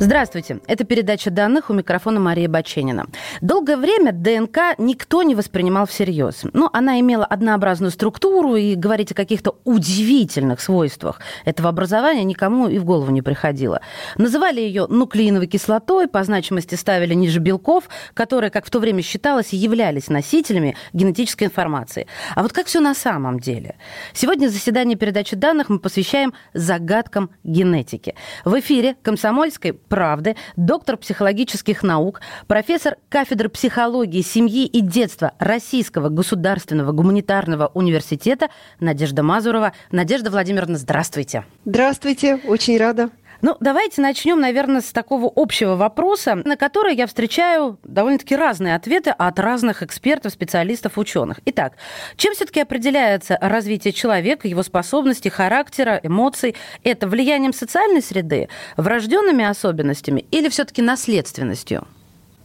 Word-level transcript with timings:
Здравствуйте. 0.00 0.58
Это 0.66 0.82
передача 0.82 1.30
данных 1.30 1.70
у 1.70 1.72
микрофона 1.72 2.18
Мария 2.18 2.48
Баченина. 2.48 3.06
Долгое 3.40 3.76
время 3.76 4.10
ДНК 4.10 4.76
никто 4.76 5.22
не 5.22 5.36
воспринимал 5.36 5.86
всерьез. 5.86 6.42
Но 6.52 6.68
она 6.72 6.98
имела 6.98 7.24
однообразную 7.24 7.92
структуру, 7.92 8.56
и 8.56 8.74
говорить 8.74 9.12
о 9.12 9.14
каких-то 9.14 9.56
удивительных 9.62 10.60
свойствах 10.60 11.20
этого 11.44 11.68
образования 11.68 12.24
никому 12.24 12.66
и 12.66 12.78
в 12.78 12.84
голову 12.84 13.12
не 13.12 13.22
приходило. 13.22 13.80
Называли 14.16 14.60
ее 14.60 14.88
нуклеиновой 14.88 15.46
кислотой, 15.46 16.08
по 16.08 16.24
значимости 16.24 16.74
ставили 16.74 17.14
ниже 17.14 17.38
белков, 17.38 17.88
которые, 18.14 18.50
как 18.50 18.66
в 18.66 18.70
то 18.70 18.80
время 18.80 19.00
считалось, 19.00 19.52
являлись 19.52 20.08
носителями 20.08 20.76
генетической 20.92 21.44
информации. 21.44 22.08
А 22.34 22.42
вот 22.42 22.52
как 22.52 22.66
все 22.66 22.80
на 22.80 22.94
самом 22.94 23.38
деле? 23.38 23.76
Сегодня 24.12 24.48
заседание 24.48 24.98
передачи 24.98 25.36
данных 25.36 25.68
мы 25.68 25.78
посвящаем 25.78 26.34
загадкам 26.52 27.30
генетики. 27.44 28.16
В 28.44 28.58
эфире 28.58 28.96
«Комсомольской 29.02 29.72
правды», 29.94 30.34
доктор 30.56 30.96
психологических 30.96 31.84
наук, 31.84 32.20
профессор 32.48 32.96
кафедры 33.08 33.48
психологии 33.48 34.22
семьи 34.22 34.66
и 34.66 34.80
детства 34.80 35.34
Российского 35.38 36.08
государственного 36.08 36.90
гуманитарного 36.90 37.70
университета 37.74 38.48
Надежда 38.80 39.22
Мазурова. 39.22 39.72
Надежда 39.92 40.32
Владимировна, 40.32 40.78
здравствуйте. 40.78 41.44
Здравствуйте, 41.64 42.40
очень 42.44 42.76
рада. 42.76 43.10
Ну, 43.44 43.58
давайте 43.60 44.00
начнем, 44.00 44.40
наверное, 44.40 44.80
с 44.80 44.90
такого 44.90 45.30
общего 45.36 45.76
вопроса, 45.76 46.34
на 46.46 46.56
который 46.56 46.96
я 46.96 47.06
встречаю 47.06 47.78
довольно-таки 47.84 48.34
разные 48.34 48.74
ответы 48.74 49.10
от 49.10 49.38
разных 49.38 49.82
экспертов, 49.82 50.32
специалистов, 50.32 50.96
ученых. 50.96 51.40
Итак, 51.44 51.74
чем 52.16 52.32
все-таки 52.32 52.60
определяется 52.60 53.36
развитие 53.42 53.92
человека, 53.92 54.48
его 54.48 54.62
способности, 54.62 55.28
характера, 55.28 56.00
эмоций? 56.02 56.54
Это 56.84 57.06
влиянием 57.06 57.52
социальной 57.52 58.00
среды, 58.00 58.48
врожденными 58.78 59.44
особенностями 59.44 60.24
или 60.30 60.48
все-таки 60.48 60.80
наследственностью? 60.80 61.86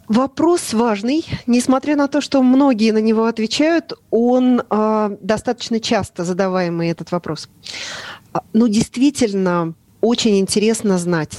Вопрос 0.09 0.73
важный, 0.73 1.23
несмотря 1.47 1.95
на 1.95 2.09
то, 2.09 2.19
что 2.19 2.43
многие 2.43 2.91
на 2.91 2.97
него 2.97 3.23
отвечают, 3.23 3.93
он 4.09 4.63
э, 4.69 5.17
достаточно 5.21 5.79
часто 5.79 6.25
задаваемый 6.25 6.89
этот 6.89 7.13
вопрос. 7.13 7.47
Ну, 8.51 8.67
действительно, 8.67 9.75
очень 10.01 10.39
интересно 10.39 10.97
знать, 10.97 11.37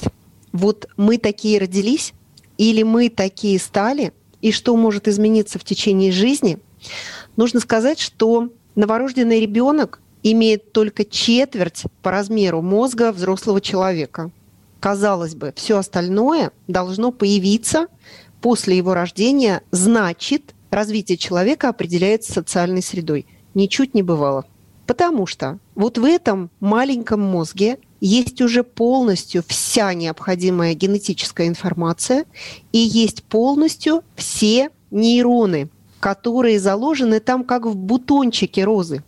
вот 0.51 0.87
мы 0.97 1.17
такие 1.17 1.59
родились 1.59 2.13
или 2.57 2.83
мы 2.83 3.09
такие 3.09 3.59
стали, 3.59 4.13
и 4.41 4.51
что 4.51 4.75
может 4.75 5.07
измениться 5.07 5.59
в 5.59 5.63
течение 5.63 6.11
жизни. 6.11 6.59
Нужно 7.35 7.59
сказать, 7.59 7.99
что 7.99 8.49
новорожденный 8.75 9.39
ребенок 9.39 10.01
имеет 10.23 10.71
только 10.71 11.05
четверть 11.05 11.83
по 12.01 12.11
размеру 12.11 12.61
мозга 12.61 13.11
взрослого 13.11 13.61
человека. 13.61 14.31
Казалось 14.79 15.35
бы, 15.35 15.53
все 15.55 15.77
остальное 15.77 16.51
должно 16.67 17.11
появиться 17.11 17.87
после 18.41 18.77
его 18.77 18.93
рождения, 18.93 19.61
значит, 19.71 20.55
развитие 20.71 21.17
человека 21.17 21.69
определяется 21.69 22.33
социальной 22.33 22.81
средой. 22.81 23.27
Ничуть 23.53 23.93
не 23.93 24.01
бывало. 24.01 24.45
Потому 24.87 25.27
что 25.27 25.59
вот 25.75 25.97
в 25.97 26.03
этом 26.03 26.49
маленьком 26.59 27.21
мозге 27.21 27.77
есть 28.01 28.41
уже 28.41 28.63
полностью 28.63 29.43
вся 29.47 29.93
необходимая 29.93 30.73
генетическая 30.73 31.47
информация 31.47 32.25
и 32.73 32.79
есть 32.79 33.23
полностью 33.23 34.03
все 34.15 34.71
нейроны, 34.89 35.69
которые 35.99 36.59
заложены 36.59 37.19
там 37.19 37.43
как 37.43 37.65
в 37.65 37.75
бутончике 37.75 38.63
розы. 38.63 39.03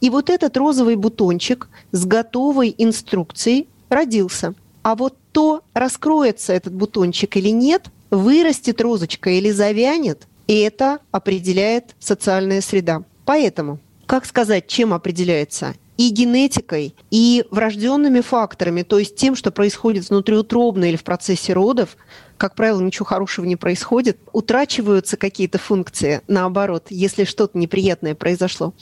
И 0.00 0.10
вот 0.10 0.30
этот 0.30 0.56
розовый 0.56 0.96
бутончик 0.96 1.68
с 1.92 2.04
готовой 2.04 2.74
инструкцией 2.76 3.68
родился. 3.88 4.54
А 4.82 4.96
вот 4.96 5.16
то, 5.30 5.62
раскроется 5.74 6.52
этот 6.52 6.74
бутончик 6.74 7.36
или 7.36 7.50
нет, 7.50 7.86
вырастет 8.10 8.80
розочка 8.80 9.30
или 9.30 9.50
завянет, 9.50 10.26
и 10.46 10.58
это 10.58 10.98
определяет 11.12 11.94
социальная 12.00 12.60
среда. 12.60 13.02
Поэтому, 13.24 13.78
как 14.06 14.26
сказать, 14.26 14.66
чем 14.66 14.92
определяется? 14.92 15.74
И 16.02 16.08
генетикой, 16.08 16.96
и 17.12 17.44
врожденными 17.52 18.22
факторами, 18.22 18.82
то 18.82 18.98
есть 18.98 19.14
тем, 19.14 19.36
что 19.36 19.52
происходит 19.52 20.08
внутриутробно 20.10 20.86
или 20.86 20.96
в 20.96 21.04
процессе 21.04 21.52
родов, 21.52 21.96
как 22.38 22.56
правило, 22.56 22.80
ничего 22.80 23.04
хорошего 23.04 23.44
не 23.44 23.54
происходит, 23.54 24.18
утрачиваются 24.32 25.16
какие-то 25.16 25.58
функции, 25.58 26.20
наоборот, 26.26 26.86
если 26.90 27.22
что-то 27.22 27.56
неприятное 27.56 28.16
произошло. 28.16 28.74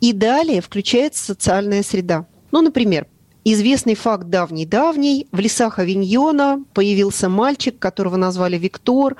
И 0.00 0.12
далее 0.12 0.60
включается 0.60 1.24
социальная 1.24 1.84
среда. 1.84 2.26
Ну, 2.50 2.60
например, 2.60 3.06
Известный 3.46 3.94
факт 3.94 4.30
давний-давний. 4.30 5.28
В 5.30 5.38
лесах 5.38 5.78
Авиньона 5.78 6.64
появился 6.72 7.28
мальчик, 7.28 7.78
которого 7.78 8.16
назвали 8.16 8.56
Виктор. 8.56 9.16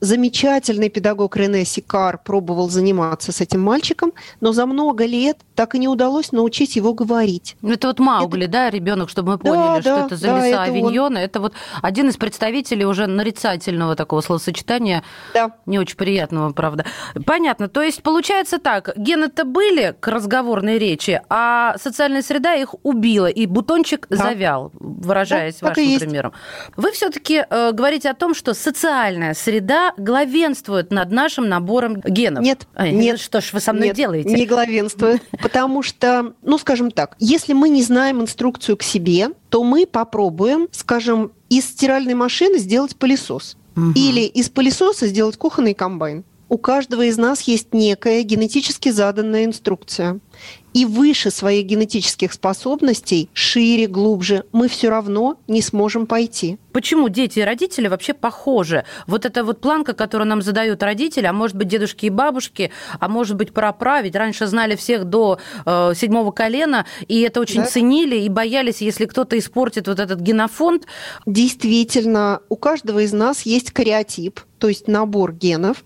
Замечательный 0.00 0.88
педагог 0.88 1.36
Рене 1.36 1.64
Сикар 1.64 2.18
пробовал 2.18 2.70
заниматься 2.70 3.30
с 3.30 3.40
этим 3.40 3.62
мальчиком, 3.62 4.12
но 4.40 4.52
за 4.52 4.66
много 4.66 5.06
лет 5.06 5.38
так 5.54 5.76
и 5.76 5.78
не 5.78 5.86
удалось 5.86 6.32
научить 6.32 6.74
его 6.74 6.92
говорить. 6.92 7.56
Ну, 7.62 7.72
это 7.72 7.88
вот 7.88 8.00
Маугли, 8.00 8.44
это... 8.44 8.52
да, 8.52 8.70
ребенок, 8.70 9.10
чтобы 9.10 9.32
мы 9.32 9.38
поняли, 9.38 9.80
да, 9.80 9.80
что 9.80 9.96
да, 9.96 10.06
это 10.06 10.16
за 10.16 10.26
да, 10.26 10.36
леса 10.36 10.48
это 10.48 10.62
Авиньона. 10.62 11.18
Он... 11.18 11.24
Это 11.24 11.40
вот 11.40 11.52
один 11.80 12.08
из 12.08 12.16
представителей 12.16 12.84
уже 12.84 13.06
нарицательного 13.06 13.94
такого 13.94 14.22
словосочетания. 14.22 15.04
Да. 15.34 15.52
Не 15.66 15.78
очень 15.78 15.96
приятного, 15.96 16.52
правда. 16.52 16.84
Понятно. 17.24 17.68
То 17.68 17.82
есть 17.82 18.02
получается 18.02 18.58
так, 18.58 18.92
гены-то 18.96 19.44
были 19.44 19.94
к 20.00 20.08
разговорной 20.08 20.78
речи, 20.78 21.20
а 21.28 21.76
социальная 21.78 22.22
среда 22.22 22.54
их 22.54 22.74
убила. 22.82 23.26
И 23.26 23.46
бутончик 23.68 24.06
да. 24.08 24.16
завял, 24.16 24.72
выражаясь 24.74 25.56
да, 25.60 25.68
вашим 25.68 25.98
примером. 25.98 26.32
Вы 26.76 26.92
все-таки 26.92 27.44
э, 27.48 27.72
говорите 27.72 28.10
о 28.10 28.14
том, 28.14 28.34
что 28.34 28.54
социальная 28.54 29.34
среда 29.34 29.92
главенствует 29.96 30.90
над 30.90 31.10
нашим 31.10 31.48
набором 31.48 32.00
генов. 32.00 32.42
Нет, 32.42 32.66
а, 32.74 32.88
нет. 32.88 33.20
Что 33.20 33.40
ж 33.40 33.52
вы 33.52 33.60
со 33.60 33.72
мной 33.72 33.88
нет, 33.88 33.96
делаете? 33.96 34.30
Не 34.30 34.46
главенствует, 34.46 35.22
потому 35.42 35.82
что, 35.82 36.34
ну, 36.42 36.58
скажем 36.58 36.90
так, 36.90 37.14
если 37.18 37.52
мы 37.52 37.68
не 37.68 37.82
знаем 37.82 38.22
инструкцию 38.22 38.76
к 38.76 38.82
себе, 38.82 39.30
то 39.50 39.62
мы 39.62 39.86
попробуем, 39.86 40.68
скажем, 40.72 41.32
из 41.50 41.66
стиральной 41.66 42.14
машины 42.14 42.58
сделать 42.58 42.96
пылесос. 42.96 43.56
Угу. 43.76 43.92
Или 43.94 44.22
из 44.22 44.48
пылесоса 44.48 45.06
сделать 45.06 45.36
кухонный 45.36 45.74
комбайн. 45.74 46.24
У 46.50 46.56
каждого 46.56 47.02
из 47.02 47.18
нас 47.18 47.42
есть 47.42 47.74
некая 47.74 48.22
генетически 48.22 48.88
заданная 48.88 49.44
инструкция 49.44 50.18
и 50.74 50.84
выше 50.84 51.30
своих 51.30 51.66
генетических 51.66 52.32
способностей, 52.32 53.28
шире, 53.32 53.86
глубже, 53.86 54.44
мы 54.52 54.68
все 54.68 54.90
равно 54.90 55.38
не 55.48 55.62
сможем 55.62 56.06
пойти. 56.06 56.58
Почему 56.72 57.08
дети 57.08 57.40
и 57.40 57.42
родители 57.42 57.88
вообще 57.88 58.14
похожи? 58.14 58.84
Вот 59.06 59.24
эта 59.24 59.42
вот 59.42 59.60
планка, 59.60 59.94
которую 59.94 60.28
нам 60.28 60.42
задают 60.42 60.82
родители, 60.82 61.26
а 61.26 61.32
может 61.32 61.56
быть 61.56 61.68
дедушки 61.68 62.06
и 62.06 62.10
бабушки, 62.10 62.70
а 63.00 63.08
может 63.08 63.36
быть 63.36 63.52
прапра, 63.52 64.00
ведь 64.02 64.14
раньше 64.14 64.46
знали 64.46 64.76
всех 64.76 65.04
до 65.04 65.38
э, 65.64 65.92
седьмого 65.96 66.30
колена, 66.30 66.86
и 67.08 67.20
это 67.22 67.40
очень 67.40 67.62
да. 67.62 67.66
ценили 67.66 68.16
и 68.16 68.28
боялись, 68.28 68.80
если 68.80 69.06
кто-то 69.06 69.38
испортит 69.38 69.88
вот 69.88 69.98
этот 69.98 70.20
генофонд. 70.20 70.86
Действительно, 71.26 72.40
у 72.48 72.56
каждого 72.56 73.00
из 73.00 73.12
нас 73.12 73.42
есть 73.42 73.72
кариотип, 73.72 74.40
то 74.58 74.68
есть 74.68 74.88
набор 74.88 75.32
генов. 75.32 75.84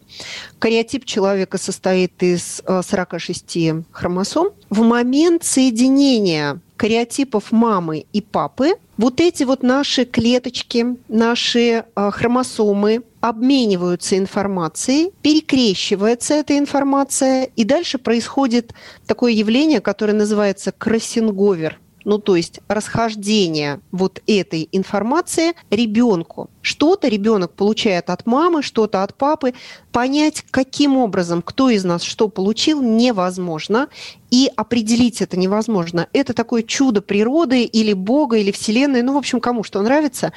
Кариотип 0.58 1.04
человека 1.04 1.58
состоит 1.58 2.22
из 2.22 2.62
46 2.66 3.56
э, 3.56 3.82
хромосом. 3.90 4.48
В 4.70 4.82
момент 4.82 5.44
соединения 5.44 6.60
кариотипов 6.76 7.52
мамы 7.52 8.06
и 8.12 8.20
папы 8.20 8.74
вот 8.98 9.20
эти 9.20 9.44
вот 9.44 9.62
наши 9.62 10.04
клеточки, 10.04 10.96
наши 11.08 11.84
э, 11.84 12.10
хромосомы 12.12 13.02
обмениваются 13.20 14.19
информацией, 14.19 15.12
перекрещивается 15.22 16.34
эта 16.34 16.58
информация, 16.58 17.44
и 17.56 17.64
дальше 17.64 17.98
происходит 17.98 18.75
такое 19.06 19.32
явление, 19.32 19.80
которое 19.80 20.12
называется 20.12 20.72
кроссинговер 20.72 21.78
ну 22.04 22.19
то 22.19 22.37
есть 22.37 22.60
расхождение 22.69 23.81
вот 23.90 24.22
этой 24.26 24.69
информации 24.72 25.54
ребенку. 25.70 26.50
Что-то 26.60 27.08
ребенок 27.08 27.52
получает 27.52 28.10
от 28.10 28.26
мамы, 28.26 28.62
что-то 28.62 29.02
от 29.02 29.14
папы. 29.14 29.54
Понять, 29.90 30.44
каким 30.50 30.96
образом, 30.96 31.43
кто 31.43 31.70
из 31.70 31.84
нас 31.84 32.02
что 32.02 32.28
получил, 32.28 32.82
невозможно. 32.82 33.88
И 34.31 34.50
определить 34.56 35.20
это 35.20 35.37
невозможно. 35.37 36.08
Это 36.12 36.32
такое 36.32 36.62
чудо 36.62 37.02
природы 37.02 37.64
или 37.64 37.93
Бога, 37.93 38.38
или 38.38 38.50
Вселенной, 38.50 39.02
ну, 39.02 39.14
в 39.14 39.19
общем, 39.19 39.40
кому 39.40 39.62
что 39.62 39.82
нравится. 39.82 40.32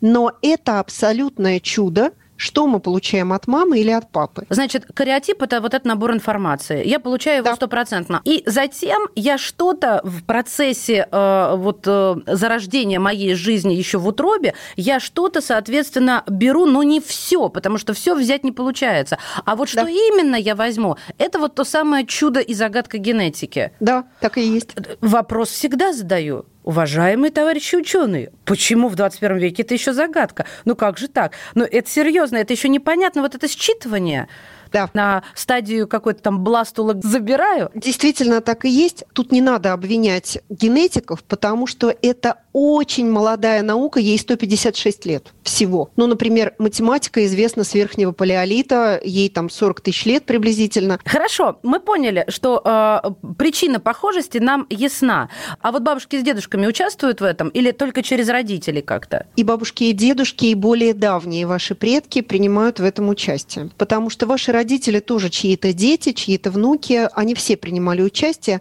Но 0.00 0.32
это 0.42 0.80
абсолютное 0.80 1.60
чудо, 1.60 2.12
что 2.38 2.66
мы 2.66 2.80
получаем 2.80 3.32
от 3.32 3.46
мамы 3.46 3.80
или 3.80 3.90
от 3.90 4.10
папы. 4.10 4.46
Значит, 4.48 4.86
кариотип– 4.94 5.42
это 5.42 5.60
вот 5.60 5.74
этот 5.74 5.84
набор 5.84 6.12
информации. 6.12 6.86
Я 6.86 7.00
получаю 7.00 7.44
его 7.44 7.54
стопроцентно. 7.54 8.22
Да. 8.24 8.30
И 8.30 8.42
затем 8.46 9.08
я 9.14 9.36
что-то 9.36 10.00
в 10.04 10.24
процессе 10.24 11.06
э, 11.10 11.54
вот 11.56 11.82
э, 11.86 12.16
зарождения 12.26 13.00
моей 13.00 13.34
жизни 13.34 13.74
еще 13.74 13.98
в 13.98 14.06
утробе, 14.06 14.54
я 14.76 15.00
что-то, 15.00 15.40
соответственно, 15.40 16.22
беру, 16.28 16.64
но 16.64 16.82
не 16.84 17.00
все, 17.00 17.48
потому 17.48 17.76
что 17.76 17.92
все 17.92 18.14
взять 18.14 18.44
не 18.44 18.52
получается. 18.52 19.18
А 19.44 19.56
вот 19.56 19.68
что 19.68 19.82
да. 19.82 19.90
именно 19.90 20.36
я 20.36 20.54
возьму, 20.54 20.96
это 21.18 21.40
вот 21.40 21.56
то 21.56 21.64
самое 21.64 22.06
чудо 22.06 22.40
и 22.40 22.54
загадка 22.54 22.98
генетики. 22.98 23.72
Да, 23.80 24.04
так 24.20 24.38
и 24.38 24.42
есть. 24.42 24.70
Вопрос 25.00 25.50
всегда 25.50 25.92
задаю. 25.92 26.46
Уважаемые 26.68 27.30
товарищи 27.30 27.76
ученые, 27.76 28.30
почему 28.44 28.88
в 28.88 28.94
21 28.94 29.38
веке 29.38 29.62
это 29.62 29.72
еще 29.72 29.94
загадка? 29.94 30.44
Ну 30.66 30.76
как 30.76 30.98
же 30.98 31.08
так? 31.08 31.32
Ну 31.54 31.64
это 31.64 31.88
серьезно, 31.88 32.36
это 32.36 32.52
еще 32.52 32.68
непонятно, 32.68 33.22
вот 33.22 33.34
это 33.34 33.46
считывание 33.46 34.26
да. 34.70 34.90
на 34.92 35.22
стадию 35.34 35.88
какой-то 35.88 36.22
там 36.22 36.44
бластула 36.44 36.94
забираю. 37.02 37.70
Действительно 37.74 38.42
так 38.42 38.66
и 38.66 38.68
есть. 38.68 39.04
Тут 39.14 39.32
не 39.32 39.40
надо 39.40 39.72
обвинять 39.72 40.42
генетиков, 40.50 41.24
потому 41.24 41.66
что 41.66 41.94
это 42.02 42.42
очень 42.58 43.08
молодая 43.08 43.62
наука, 43.62 44.00
ей 44.00 44.18
156 44.18 45.06
лет 45.06 45.32
всего. 45.42 45.90
Ну, 45.96 46.06
например, 46.06 46.54
математика 46.58 47.24
известна 47.24 47.62
с 47.62 47.72
верхнего 47.72 48.10
палеолита, 48.10 49.00
ей 49.04 49.28
там 49.28 49.48
40 49.48 49.80
тысяч 49.80 50.04
лет 50.06 50.24
приблизительно. 50.24 50.98
Хорошо, 51.04 51.60
мы 51.62 51.78
поняли, 51.78 52.24
что 52.28 52.60
э, 52.64 53.32
причина 53.38 53.78
похожести 53.78 54.38
нам 54.38 54.66
ясна. 54.70 55.28
А 55.62 55.70
вот 55.70 55.82
бабушки 55.82 56.18
с 56.18 56.22
дедушками 56.22 56.66
участвуют 56.66 57.20
в 57.20 57.24
этом 57.24 57.48
или 57.48 57.70
только 57.70 58.02
через 58.02 58.28
родителей 58.28 58.82
как-то? 58.82 59.26
И 59.36 59.44
бабушки, 59.44 59.84
и 59.84 59.92
дедушки, 59.92 60.46
и 60.46 60.54
более 60.54 60.94
давние 60.94 61.46
ваши 61.46 61.76
предки 61.76 62.22
принимают 62.22 62.80
в 62.80 62.84
этом 62.84 63.08
участие. 63.08 63.70
Потому 63.78 64.10
что 64.10 64.26
ваши 64.26 64.50
родители 64.50 64.98
тоже 64.98 65.30
чьи-то 65.30 65.72
дети, 65.72 66.12
чьи-то 66.12 66.50
внуки, 66.50 67.08
они 67.12 67.34
все 67.34 67.56
принимали 67.56 68.02
участие. 68.02 68.60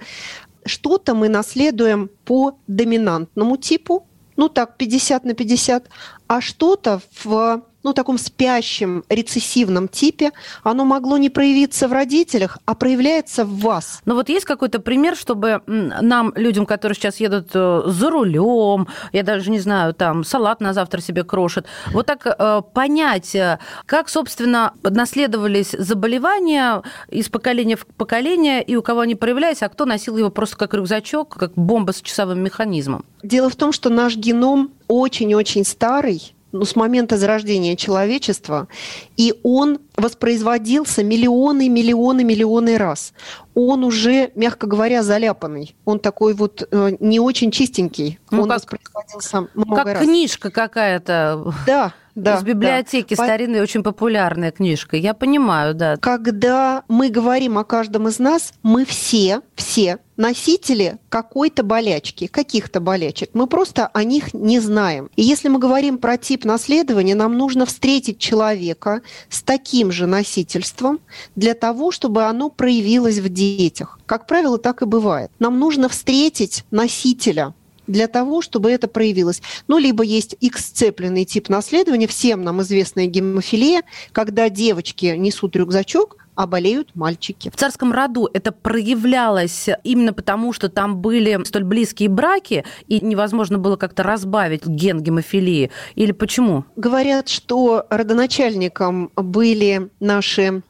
Что-то 0.68 1.14
мы 1.14 1.30
наследуем 1.30 2.10
по 2.26 2.58
доминантному 2.68 3.58
типу, 3.58 4.08
ну 4.36 4.50
так, 4.50 4.78
50 4.78 5.26
на 5.26 5.34
50, 5.34 5.90
а 6.28 6.42
что-то 6.42 7.02
в 7.24 7.64
ну, 7.84 7.94
таком 7.94 8.18
спящем 8.18 9.04
рецессивном 9.10 9.88
типе, 9.88 10.32
оно 10.64 10.86
могло 10.86 11.18
не 11.18 11.30
проявиться 11.30 11.88
в 11.88 11.94
родителях, 11.94 12.58
а 12.66 12.76
проявляется 12.76 13.46
в 13.46 13.60
вас. 13.60 14.02
Но 14.06 14.16
вот 14.16 14.30
есть 14.30 14.46
какой-то 14.46 14.80
пример, 14.80 15.16
чтобы 15.16 15.62
нам, 15.68 16.34
людям, 16.36 16.66
которые 16.66 16.96
сейчас 16.96 17.20
едут 17.20 17.52
э, 17.54 17.84
за 17.86 18.10
рулем, 18.10 18.88
я 19.14 19.24
даже 19.24 19.52
не 19.52 19.60
знаю, 19.60 19.94
там, 19.94 20.24
салат 20.24 20.60
на 20.60 20.74
завтра 20.74 21.02
себе 21.02 21.24
крошат, 21.24 21.66
вот 21.92 22.06
так 22.06 22.26
э, 22.26 22.62
понять, 22.74 23.36
э, 23.36 23.60
как, 23.86 24.10
собственно, 24.10 24.74
наследовались 24.84 25.72
заболевания 25.72 26.82
из 27.10 27.30
поколения 27.30 27.76
в 27.76 27.86
поколение, 27.86 28.64
и 28.64 28.76
у 28.76 28.82
кого 28.82 29.02
они 29.02 29.16
проявлялись, 29.16 29.64
а 29.64 29.70
кто 29.70 29.86
носил 29.86 30.18
его 30.18 30.30
просто 30.30 30.58
как 30.58 30.74
рюкзачок, 30.74 31.38
как 31.38 31.54
бомба 31.54 31.92
с 31.92 32.02
часовым 32.02 32.44
механизмом? 32.44 33.06
Дело 33.24 33.50
в 33.50 33.56
том, 33.56 33.72
что 33.72 33.90
наш 33.90 34.16
геном 34.16 34.72
очень-очень 34.88 35.66
старый, 35.66 36.34
ну, 36.58 36.66
с 36.66 36.76
момента 36.76 37.18
зарождения 37.18 37.76
человечества, 37.76 38.68
и 39.16 39.34
он 39.44 39.80
воспроизводился 39.96 41.04
миллионы, 41.04 41.70
миллионы, 41.70 42.24
миллионы 42.24 42.78
раз. 42.78 43.14
Он 43.56 43.84
уже, 43.84 44.32
мягко 44.36 44.68
говоря, 44.68 45.04
заляпанный. 45.04 45.76
Он 45.86 46.00
такой 46.00 46.34
вот 46.34 46.68
э, 46.70 46.98
не 47.00 47.20
очень 47.20 47.52
чистенький. 47.52 48.20
Ну, 48.30 48.44
он 48.44 48.50
как, 48.50 48.58
воспроизводился 48.58 49.48
много 49.54 49.76
как 49.76 49.86
раз. 49.88 50.04
книжка 50.04 50.52
какая-то. 50.52 51.54
Да, 51.66 51.94
да, 52.18 52.38
из 52.38 52.44
библиотеки 52.44 53.16
да. 53.16 53.24
старинная, 53.24 53.62
очень 53.62 53.84
популярная 53.84 54.52
книжка. 54.52 54.98
Я 54.98 55.14
понимаю, 55.14 55.76
да. 55.76 55.98
Когда 55.98 56.84
мы 56.88 57.10
говорим 57.10 57.58
о 57.58 57.64
каждом 57.64 58.08
из 58.08 58.18
нас, 58.18 58.54
мы 58.64 58.86
все, 58.86 59.42
все 59.56 60.00
носители 60.18 60.98
какой-то 61.10 61.64
болячки, 61.64 62.28
каких-то 62.28 62.80
болячек. 62.80 63.30
Мы 63.34 63.48
просто 63.48 63.88
о 63.88 64.04
них 64.04 64.34
не 64.34 64.60
знаем. 64.60 65.10
И 65.16 65.22
если 65.22 65.48
мы 65.48 65.60
говорим 65.60 66.00
про 66.00 66.18
тип 66.18 66.44
наследования, 66.44 67.16
нам 67.16 67.38
нужно 67.38 67.66
встретить 67.66 68.18
человека 68.18 69.02
с 69.30 69.44
таким 69.44 69.92
же 69.92 70.08
носительством 70.08 71.00
для 71.36 71.54
того, 71.54 71.92
чтобы 71.92 72.24
оно 72.24 72.50
проявилось 72.50 73.20
в 73.20 73.30
детях. 73.30 74.00
Как 74.06 74.26
правило, 74.26 74.58
так 74.58 74.82
и 74.82 74.86
бывает. 74.86 75.32
Нам 75.40 75.60
нужно 75.60 75.88
встретить 75.88 76.66
носителя 76.72 77.54
для 77.88 78.08
того, 78.08 78.42
чтобы 78.42 78.72
это 78.72 78.88
проявилось. 78.88 79.42
Ну, 79.68 79.78
либо 79.78 80.04
есть 80.04 80.36
X-сцепленный 80.40 81.26
тип 81.26 81.50
наследования, 81.50 82.08
всем 82.08 82.44
нам 82.44 82.62
известная 82.62 83.08
гемофилия, 83.08 83.84
когда 84.12 84.50
девочки 84.50 85.08
несут 85.18 85.56
рюкзачок, 85.56 86.18
а 86.38 86.46
болеют 86.46 86.96
мальчики. 86.96 87.50
В 87.50 87.56
царском 87.56 87.92
роду 87.92 88.30
это 88.32 88.52
проявлялось 88.52 89.70
именно 89.84 90.14
потому, 90.14 90.54
что 90.54 90.70
там 90.70 90.98
были 90.98 91.44
столь 91.46 91.64
близкие 91.64 92.10
браки, 92.10 92.64
и 92.88 93.04
невозможно 93.04 93.58
было 93.58 93.76
как-то 93.76 94.04
разбавить 94.04 94.66
ген 94.68 95.02
гемофилии? 95.02 95.72
Или 95.96 96.12
почему? 96.12 96.66
Говорят, 96.76 97.28
что 97.28 97.88
родоначальником 97.90 99.12
были 99.16 99.90
наши 100.00 100.62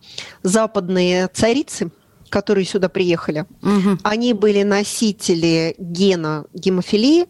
западные 0.41 1.27
царицы, 1.27 1.91
которые 2.29 2.65
сюда 2.65 2.89
приехали, 2.89 3.45
угу. 3.61 3.97
они 4.03 4.33
были 4.33 4.63
носители 4.63 5.75
гена 5.77 6.45
гемофилии, 6.53 7.27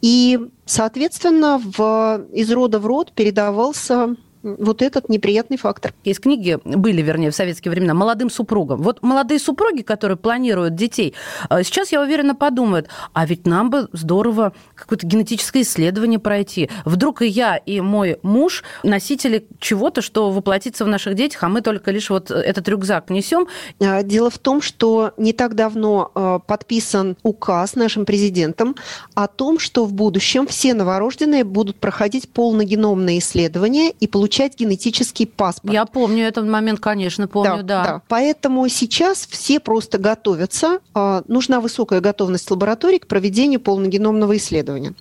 и, 0.00 0.38
соответственно, 0.64 1.60
в, 1.64 2.26
из 2.32 2.50
рода 2.50 2.78
в 2.80 2.86
род 2.86 3.12
передавался 3.12 4.16
вот 4.42 4.82
этот 4.82 5.08
неприятный 5.08 5.56
фактор. 5.56 5.94
Из 6.04 6.18
книги 6.18 6.58
были, 6.64 7.02
вернее, 7.02 7.30
в 7.30 7.34
советские 7.34 7.70
времена 7.70 7.94
молодым 7.94 8.30
супругам. 8.30 8.82
Вот 8.82 9.02
молодые 9.02 9.38
супруги, 9.38 9.82
которые 9.82 10.16
планируют 10.16 10.74
детей, 10.74 11.14
э, 11.48 11.62
сейчас, 11.62 11.92
я 11.92 12.00
уверена, 12.00 12.34
подумают, 12.34 12.88
а 13.12 13.24
ведь 13.26 13.46
нам 13.46 13.70
бы 13.70 13.88
здорово 13.92 14.52
какое-то 14.74 15.06
генетическое 15.06 15.62
исследование 15.62 16.18
пройти. 16.18 16.70
Вдруг 16.84 17.22
и 17.22 17.26
я, 17.26 17.56
и 17.56 17.80
мой 17.80 18.18
муж 18.22 18.64
носители 18.82 19.46
чего-то, 19.58 20.02
что 20.02 20.30
воплотится 20.30 20.84
в 20.84 20.88
наших 20.88 21.14
детях, 21.14 21.44
а 21.44 21.48
мы 21.48 21.60
только 21.60 21.90
лишь 21.90 22.10
вот 22.10 22.30
этот 22.30 22.68
рюкзак 22.68 23.10
несем. 23.10 23.46
А, 23.80 24.02
дело 24.02 24.30
в 24.30 24.38
том, 24.38 24.60
что 24.60 25.12
не 25.16 25.32
так 25.32 25.54
давно 25.54 26.10
э, 26.14 26.38
подписан 26.46 27.16
указ 27.22 27.76
нашим 27.76 28.04
президентом 28.04 28.74
о 29.14 29.28
том, 29.28 29.58
что 29.58 29.84
в 29.84 29.92
будущем 29.92 30.46
все 30.46 30.74
новорожденные 30.74 31.44
будут 31.44 31.76
проходить 31.76 32.28
полногеномные 32.28 33.18
исследования 33.20 33.90
и 33.90 34.06
получать 34.06 34.31
получать 34.32 34.58
генетический 34.58 35.26
паспорт. 35.26 35.74
Я 35.74 35.84
помню 35.84 36.24
этот 36.24 36.46
момент, 36.46 36.80
конечно, 36.80 37.28
помню, 37.28 37.58
да. 37.58 37.62
да. 37.62 37.84
да. 37.84 38.02
Поэтому 38.08 38.66
сейчас 38.68 39.26
все 39.28 39.60
просто 39.60 39.98
готовятся. 39.98 40.78
А, 40.94 41.22
нужна 41.28 41.60
высокая 41.60 42.00
готовность 42.00 42.50
лабораторий 42.50 42.98
к 42.98 43.06
проведению 43.06 43.60
полногеномного 43.60 44.38
исследования. 44.38 44.94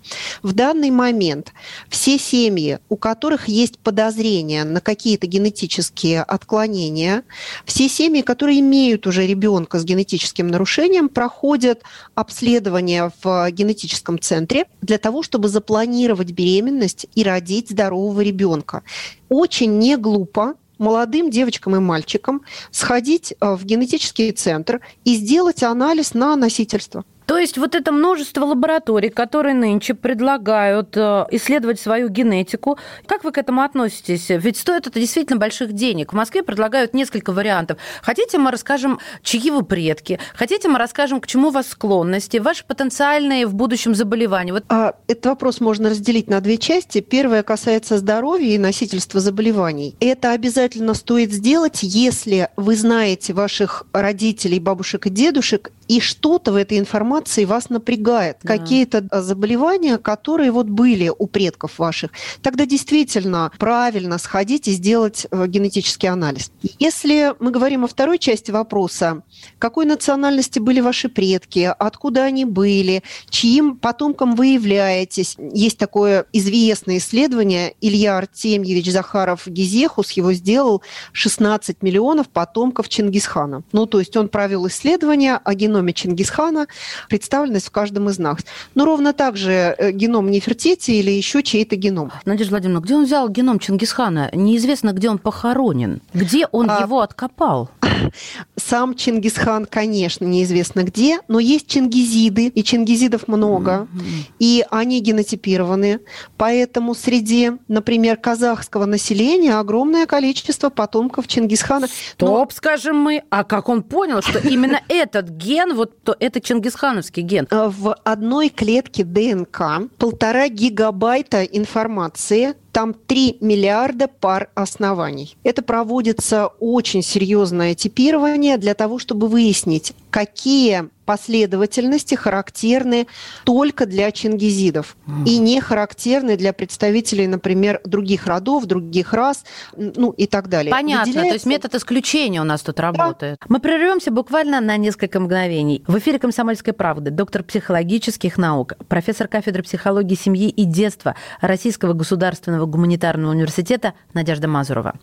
В 0.44 0.52
данный 0.52 0.92
момент 0.92 1.54
все 1.88 2.20
семьи, 2.20 2.80
у 2.90 2.98
которых 2.98 3.48
есть 3.48 3.80
подозрения 3.80 4.66
на 4.66 4.82
какие-то 4.82 5.28
генетические 5.28 6.24
отклонения, 6.24 7.24
все 7.64 7.88
семьи, 7.88 8.24
которые 8.24 8.60
имеют 8.60 9.08
уже 9.08 9.26
ребенка 9.26 9.80
с 9.80 9.86
генетическим 9.86 10.50
нарушением, 10.50 11.08
проходят 11.08 11.84
обследование 12.16 13.14
в 13.24 13.50
генетическом 13.52 14.20
центре 14.20 14.66
для 14.82 14.98
того, 14.98 15.24
чтобы 15.24 15.48
запланировать 15.48 16.32
беременность 16.32 17.08
и 17.16 17.24
родить 17.24 17.70
здорового 17.70 18.20
ребенка 18.20 18.84
очень 19.32 19.80
не 19.80 19.96
глупо 19.96 20.56
молодым 20.78 21.30
девочкам 21.30 21.78
и 21.78 21.80
мальчикам 21.80 22.42
сходить 22.70 23.34
э, 23.40 23.56
в 23.56 23.64
генетический 23.64 24.32
центр 24.34 24.82
и 25.06 25.16
сделать 25.16 25.64
анализ 25.64 26.14
на 26.14 26.36
носительство. 26.36 27.06
То 27.26 27.38
есть 27.38 27.58
вот 27.58 27.76
это 27.76 27.92
множество 27.92 28.46
лабораторий, 28.46 29.10
которые 29.10 29.56
нынче 29.56 29.94
предлагают 29.94 30.98
э, 30.98 31.26
исследовать 31.32 31.80
свою 31.80 32.10
генетику. 32.10 32.78
Как 33.06 33.24
вы 33.24 33.32
к 33.32 33.38
этому 33.38 33.62
относитесь? 33.62 34.28
Ведь 34.30 34.58
стоит 34.58 34.88
это 34.88 35.00
действительно 35.00 35.40
больших 35.40 35.74
денег. 35.74 36.12
В 36.12 36.16
Москве 36.16 36.44
предлагают 36.44 36.94
несколько 36.94 37.32
вариантов. 37.32 37.78
Хотите, 38.02 38.38
мы 38.38 38.52
расскажем, 38.52 39.00
чьи 39.24 39.52
вы 39.52 39.64
предки? 39.64 40.20
Хотите, 40.34 40.68
мы 40.68 40.78
расскажем, 40.78 41.22
к 41.22 41.28
чему 41.28 41.50
у 41.50 41.52
вас 41.52 41.68
склонности, 41.68 42.38
ваши 42.38 42.66
потенциальные 42.66 43.48
в 43.48 43.54
будущем 43.54 43.96
заболевания? 43.96 44.54
Вот. 44.54 44.66
А, 44.70 44.96
этот 45.08 45.26
вопрос 45.28 45.62
можно 45.62 45.90
разделить 45.90 46.30
на 46.30 46.42
две 46.42 46.58
части. 46.58 47.02
Первое 47.02 47.44
касается 47.44 47.98
здоровья 47.98 48.56
и 48.56 48.58
носительства 48.58 49.20
заболеваний. 49.20 49.96
Это 50.00 50.32
обязательно 50.32 50.94
стоит 50.94 51.32
сделать, 51.32 51.80
если 51.84 52.50
вы 52.58 52.76
знаете 52.76 53.34
ваших 53.34 53.86
родителей, 53.94 54.60
бабушек 54.60 55.08
и 55.08 55.10
дедушек 55.10 55.72
и 55.92 56.00
что-то 56.00 56.54
в 56.54 56.56
этой 56.56 56.80
информации 56.80 57.44
вас 57.44 57.70
напрягает, 57.70 58.38
да. 58.44 58.58
какие-то 58.58 59.06
а, 59.12 59.22
заболевания, 59.22 59.98
которые 59.98 60.50
вот 60.52 60.68
были 60.68 61.12
у 61.20 61.28
предков 61.28 61.80
ваших, 61.80 62.12
тогда 62.42 62.66
действительно 62.66 63.52
правильно 63.60 64.18
сходить 64.18 64.70
и 64.70 64.72
сделать 64.72 65.28
э, 65.30 65.48
генетический 65.48 66.08
анализ. 66.08 66.50
Если 66.80 67.34
мы 67.42 67.52
говорим 67.52 67.84
о 67.84 67.88
второй 67.88 68.20
части 68.20 68.52
вопроса, 68.52 69.24
какой 69.60 69.86
национальности 69.86 70.60
были 70.60 70.80
ваши 70.80 71.10
предки, 71.10 71.70
откуда 71.78 72.24
они 72.24 72.46
были, 72.46 73.04
чьим 73.30 73.76
потомкам 73.76 74.36
вы 74.36 74.48
являетесь. 74.48 75.36
Есть 75.52 75.78
такое 75.78 76.26
известное 76.32 77.00
исследование, 77.00 77.76
Илья 77.82 78.18
Артемьевич 78.18 78.94
Захаров 78.94 79.46
Гизехус 79.46 80.12
его 80.12 80.32
сделал 80.32 80.84
16 81.12 81.84
миллионов 81.84 82.30
потомков 82.30 82.88
Чингисхана. 82.88 83.64
Ну, 83.74 83.86
то 83.88 84.00
есть 84.00 84.16
он 84.16 84.30
провел 84.30 84.68
исследование 84.68 85.36
о 85.36 85.54
геноме 85.54 85.81
Чингисхана, 85.90 86.68
представленность 87.10 87.68
в 87.68 87.72
каждом 87.72 88.10
из 88.10 88.20
нас. 88.20 88.40
Но 88.76 88.86
ровно 88.86 89.14
так 89.14 89.38
же 89.38 89.76
э, 89.78 89.92
геном 89.92 90.30
Нефертити 90.30 90.92
или 90.92 91.10
еще 91.12 91.42
чей-то 91.42 91.76
геном. 91.76 92.12
Надежда 92.26 92.52
Владимировна, 92.52 92.86
где 92.86 92.96
он 92.96 93.06
взял 93.06 93.28
геном 93.28 93.58
Чингисхана? 93.58 94.30
Неизвестно, 94.34 94.94
где 94.94 95.10
он 95.10 95.18
похоронен. 95.18 96.02
Где 96.14 96.46
он 96.52 96.70
а... 96.70 96.82
его 96.82 97.02
откопал? 97.02 97.70
Сам 98.56 98.96
Чингисхан, 98.96 99.66
конечно, 99.66 100.26
неизвестно 100.26 100.84
где, 100.84 101.20
но 101.28 101.40
есть 101.40 101.68
чингизиды, 101.68 102.48
и 102.48 102.64
чингизидов 102.64 103.28
много, 103.28 103.88
mm-hmm. 103.92 104.32
и 104.40 104.66
они 104.70 105.02
генотипированы. 105.02 106.00
Поэтому 106.38 106.96
среди, 106.96 107.54
например, 107.68 108.18
казахского 108.18 108.86
населения 108.86 109.56
огромное 109.56 110.06
количество 110.06 110.70
потомков 110.70 111.28
Чингисхана. 111.28 111.88
Стоп, 111.88 112.50
но... 112.50 112.56
скажем 112.56 112.98
мы, 112.98 113.24
а 113.30 113.44
как 113.44 113.70
он 113.70 113.84
понял, 113.84 114.22
что 114.22 114.40
именно 114.40 114.82
этот 114.88 115.30
ген, 115.30 115.71
вот 115.74 116.04
то, 116.04 116.16
это 116.20 116.42
чингисхановский 116.42 117.24
ген? 117.24 117.48
Э, 117.50 117.70
в 117.70 117.94
одной 118.04 118.50
клетке 118.50 119.04
ДНК 119.04 119.90
полтора 119.98 120.48
гигабайта 120.48 121.44
информации 121.44 122.56
там 122.72 122.94
3 122.94 123.38
миллиарда 123.42 124.08
пар 124.08 124.50
оснований. 124.56 125.36
Это 125.44 125.62
проводится 125.62 126.48
очень 126.60 127.04
серьезное 127.04 127.76
типирование 127.76 128.58
для 128.58 128.74
того, 128.74 129.00
чтобы 129.00 129.28
выяснить, 129.28 129.94
какие 130.10 130.90
последовательности 131.06 132.16
характерны 132.16 133.08
только 133.44 133.86
для 133.86 134.12
чингизидов 134.12 134.96
mm. 135.08 135.26
и 135.26 135.38
не 135.40 135.60
характерны 135.60 136.38
для 136.38 136.54
представителей, 136.54 137.28
например, 137.28 137.82
других 137.84 138.28
родов, 138.28 138.66
других 138.66 139.12
рас, 139.14 139.44
ну 139.76 140.12
и 140.12 140.26
так 140.28 140.48
далее. 140.48 140.72
Понятно, 140.72 141.08
Выделяется... 141.08 141.30
то 141.30 141.34
есть 141.34 141.46
метод 141.46 141.76
исключения 141.76 142.40
у 142.40 142.46
нас 142.46 142.62
тут 142.62 142.80
работает. 142.80 143.38
Да. 143.42 143.46
Мы 143.50 143.60
прервемся 143.60 144.12
буквально 144.12 144.62
на 144.62 144.78
несколько 144.78 145.20
мгновений. 145.20 145.84
В 145.88 145.98
эфире 145.98 146.18
«Комсомольской 146.20 146.74
правды» 146.74 147.12
доктор 147.12 147.44
психологических 147.44 148.38
наук, 148.38 148.74
профессор 148.88 149.28
кафедры 149.28 149.64
психологии 149.64 150.16
семьи 150.16 150.50
и 150.50 150.64
детства 150.64 151.16
Российского 151.42 151.92
государственного 151.94 152.61
гуманитарного 152.66 153.32
университета 153.32 153.94
Надежда 154.14 154.48
Мазурова. 154.48 154.94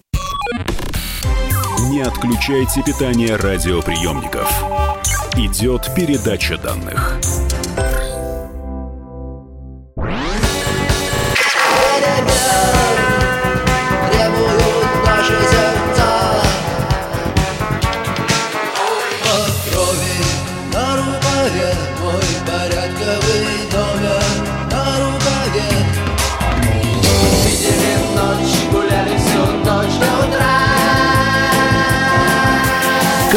Не 1.90 2.02
отключайте 2.02 2.82
питание 2.82 3.36
радиоприемников 3.36 4.50
Идет 5.36 5.88
передача 5.94 6.58
данных. 6.58 7.20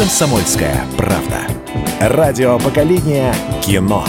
Комсомольская 0.02 0.84
правда. 0.96 1.46
Радио 2.00 2.58
поколения 2.58 3.32
кино. 3.62 4.04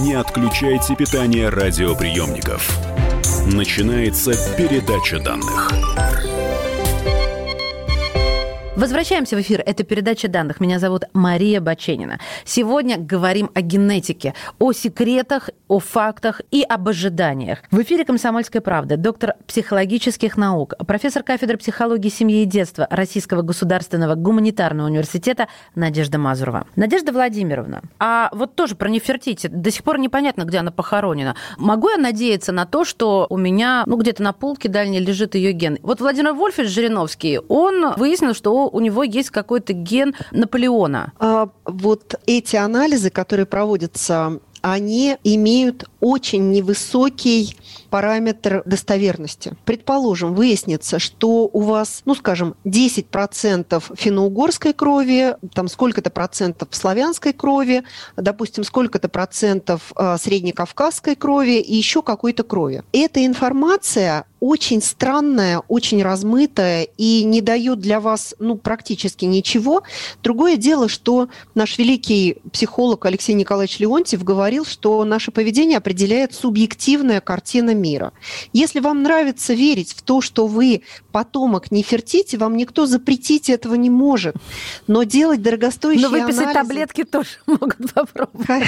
Не 0.00 0.14
отключайте 0.14 0.96
питание 0.96 1.50
радиоприемников. 1.50 2.68
Начинается 3.46 4.32
передача 4.56 5.20
данных. 5.20 5.72
Возвращаемся 8.84 9.34
в 9.34 9.40
эфир. 9.40 9.62
Это 9.64 9.82
передача 9.82 10.28
данных. 10.28 10.60
Меня 10.60 10.78
зовут 10.78 11.04
Мария 11.14 11.62
Баченина. 11.62 12.18
Сегодня 12.44 12.98
говорим 12.98 13.50
о 13.54 13.62
генетике, 13.62 14.34
о 14.58 14.74
секретах, 14.74 15.48
о 15.68 15.78
фактах 15.78 16.42
и 16.50 16.62
об 16.62 16.86
ожиданиях. 16.90 17.60
В 17.70 17.80
эфире 17.80 18.04
«Комсомольская 18.04 18.60
правда» 18.60 18.98
доктор 18.98 19.36
психологических 19.46 20.36
наук, 20.36 20.74
профессор 20.86 21.22
кафедры 21.22 21.56
психологии 21.56 22.10
семьи 22.10 22.42
и 22.42 22.44
детства 22.44 22.86
Российского 22.90 23.40
государственного 23.40 24.16
гуманитарного 24.16 24.88
университета 24.88 25.48
Надежда 25.74 26.18
Мазурова. 26.18 26.66
Надежда 26.76 27.12
Владимировна, 27.12 27.80
а 27.98 28.28
вот 28.34 28.54
тоже 28.54 28.74
про 28.74 28.90
Нефертити. 28.90 29.46
До 29.46 29.70
сих 29.70 29.82
пор 29.82 29.98
непонятно, 29.98 30.42
где 30.42 30.58
она 30.58 30.70
похоронена. 30.70 31.36
Могу 31.56 31.88
я 31.88 31.96
надеяться 31.96 32.52
на 32.52 32.66
то, 32.66 32.84
что 32.84 33.26
у 33.30 33.38
меня, 33.38 33.84
ну, 33.86 33.96
где-то 33.96 34.22
на 34.22 34.34
полке 34.34 34.68
дальней 34.68 35.00
лежит 35.00 35.36
ее 35.36 35.52
ген? 35.52 35.78
Вот 35.80 36.00
Владимир 36.00 36.34
Вольфович 36.34 36.68
Жириновский, 36.68 37.38
он 37.48 37.94
выяснил, 37.96 38.34
что 38.34 38.68
у 38.74 38.80
него 38.80 39.04
есть 39.04 39.30
какой-то 39.30 39.72
ген 39.72 40.14
Наполеона. 40.32 41.12
А, 41.20 41.48
вот 41.64 42.16
эти 42.26 42.56
анализы, 42.56 43.08
которые 43.08 43.46
проводятся 43.46 44.40
они 44.64 45.18
имеют 45.24 45.84
очень 46.00 46.50
невысокий 46.50 47.54
параметр 47.90 48.62
достоверности. 48.64 49.52
Предположим, 49.66 50.34
выяснится, 50.34 50.98
что 50.98 51.50
у 51.52 51.60
вас, 51.60 52.00
ну, 52.06 52.14
скажем, 52.14 52.54
10% 52.64 53.82
финно-угорской 53.94 54.72
крови, 54.72 55.36
там 55.52 55.68
сколько-то 55.68 56.08
процентов 56.08 56.68
славянской 56.70 57.34
крови, 57.34 57.82
допустим, 58.16 58.64
сколько-то 58.64 59.10
процентов 59.10 59.92
а, 59.96 60.16
среднекавказской 60.16 61.14
крови 61.14 61.60
и 61.60 61.76
еще 61.76 62.00
какой-то 62.00 62.42
крови. 62.42 62.82
Эта 62.92 63.24
информация 63.24 64.24
очень 64.44 64.82
странная, 64.82 65.62
очень 65.68 66.02
размытая 66.02 66.86
и 66.98 67.24
не 67.24 67.40
дает 67.40 67.80
для 67.80 67.98
вас 67.98 68.34
ну, 68.38 68.56
практически 68.56 69.24
ничего. 69.24 69.84
Другое 70.22 70.58
дело, 70.58 70.90
что 70.90 71.30
наш 71.54 71.78
великий 71.78 72.36
психолог 72.52 73.06
Алексей 73.06 73.32
Николаевич 73.32 73.78
Леонтьев 73.78 74.22
говорил, 74.54 74.64
что 74.64 75.04
наше 75.04 75.30
поведение 75.30 75.78
определяет 75.78 76.32
субъективная 76.32 77.20
картина 77.20 77.74
мира. 77.74 78.12
Если 78.52 78.80
вам 78.80 79.02
нравится 79.02 79.52
верить 79.54 79.92
в 79.92 80.02
то, 80.02 80.20
что 80.20 80.46
вы 80.46 80.82
потомок 81.12 81.70
Нефертити, 81.70 82.36
вам 82.36 82.56
никто 82.56 82.86
запретить 82.86 83.50
этого 83.50 83.74
не 83.74 83.90
может. 83.90 84.36
Но 84.86 85.02
делать 85.02 85.42
дорогостоящие 85.42 86.08
Но 86.08 86.10
выписать 86.10 86.42
анализы... 86.42 86.68
таблетки 86.68 87.04
тоже 87.04 87.30
могут 87.46 87.92
попробовать. 87.92 88.64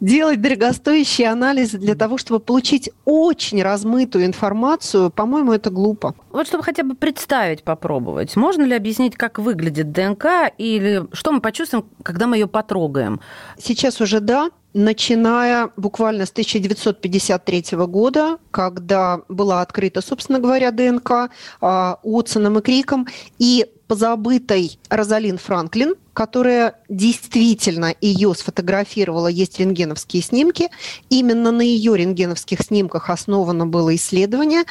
Делать 0.00 0.40
дорогостоящие 0.40 1.28
анализы 1.28 1.78
для 1.78 1.94
того, 1.94 2.18
чтобы 2.18 2.40
получить 2.40 2.90
очень 3.04 3.62
размытую 3.62 4.24
информацию, 4.24 5.10
по-моему, 5.10 5.52
это 5.52 5.70
глупо. 5.70 6.14
Вот 6.30 6.46
чтобы 6.46 6.64
хотя 6.64 6.82
бы 6.82 6.94
представить, 6.94 7.62
попробовать, 7.62 8.36
можно 8.36 8.62
ли 8.62 8.74
объяснить, 8.74 9.16
как 9.16 9.38
выглядит 9.38 9.92
ДНК 9.92 10.26
или 10.58 11.06
что 11.12 11.32
мы 11.32 11.40
почувствуем, 11.40 11.84
когда 12.02 12.26
мы 12.26 12.36
ее 12.36 12.46
потрогаем? 12.46 13.20
Сейчас 13.58 14.00
уже 14.00 14.20
да, 14.20 14.50
начиная 14.74 15.70
буквально 15.76 16.26
с 16.26 16.30
1953 16.30 17.64
года, 17.86 18.38
когда 18.50 19.20
была 19.28 19.62
открыта, 19.62 20.02
собственно 20.02 20.40
говоря, 20.40 20.70
ДНК 20.70 21.30
а, 21.60 21.98
Уотсоном 22.02 22.58
и 22.58 22.62
Криком, 22.62 23.06
и 23.38 23.66
позабытой 23.86 24.78
Розалин 24.90 25.38
Франклин, 25.38 25.94
которая 26.14 26.76
действительно 26.88 27.94
ее 28.00 28.34
сфотографировала, 28.34 29.26
есть 29.26 29.58
рентгеновские 29.58 30.22
снимки. 30.22 30.70
Именно 31.10 31.50
на 31.50 31.62
ее 31.62 31.96
рентгеновских 31.96 32.60
снимках 32.62 33.10
основано 33.10 33.66
было 33.66 33.94
исследование, 33.94 34.62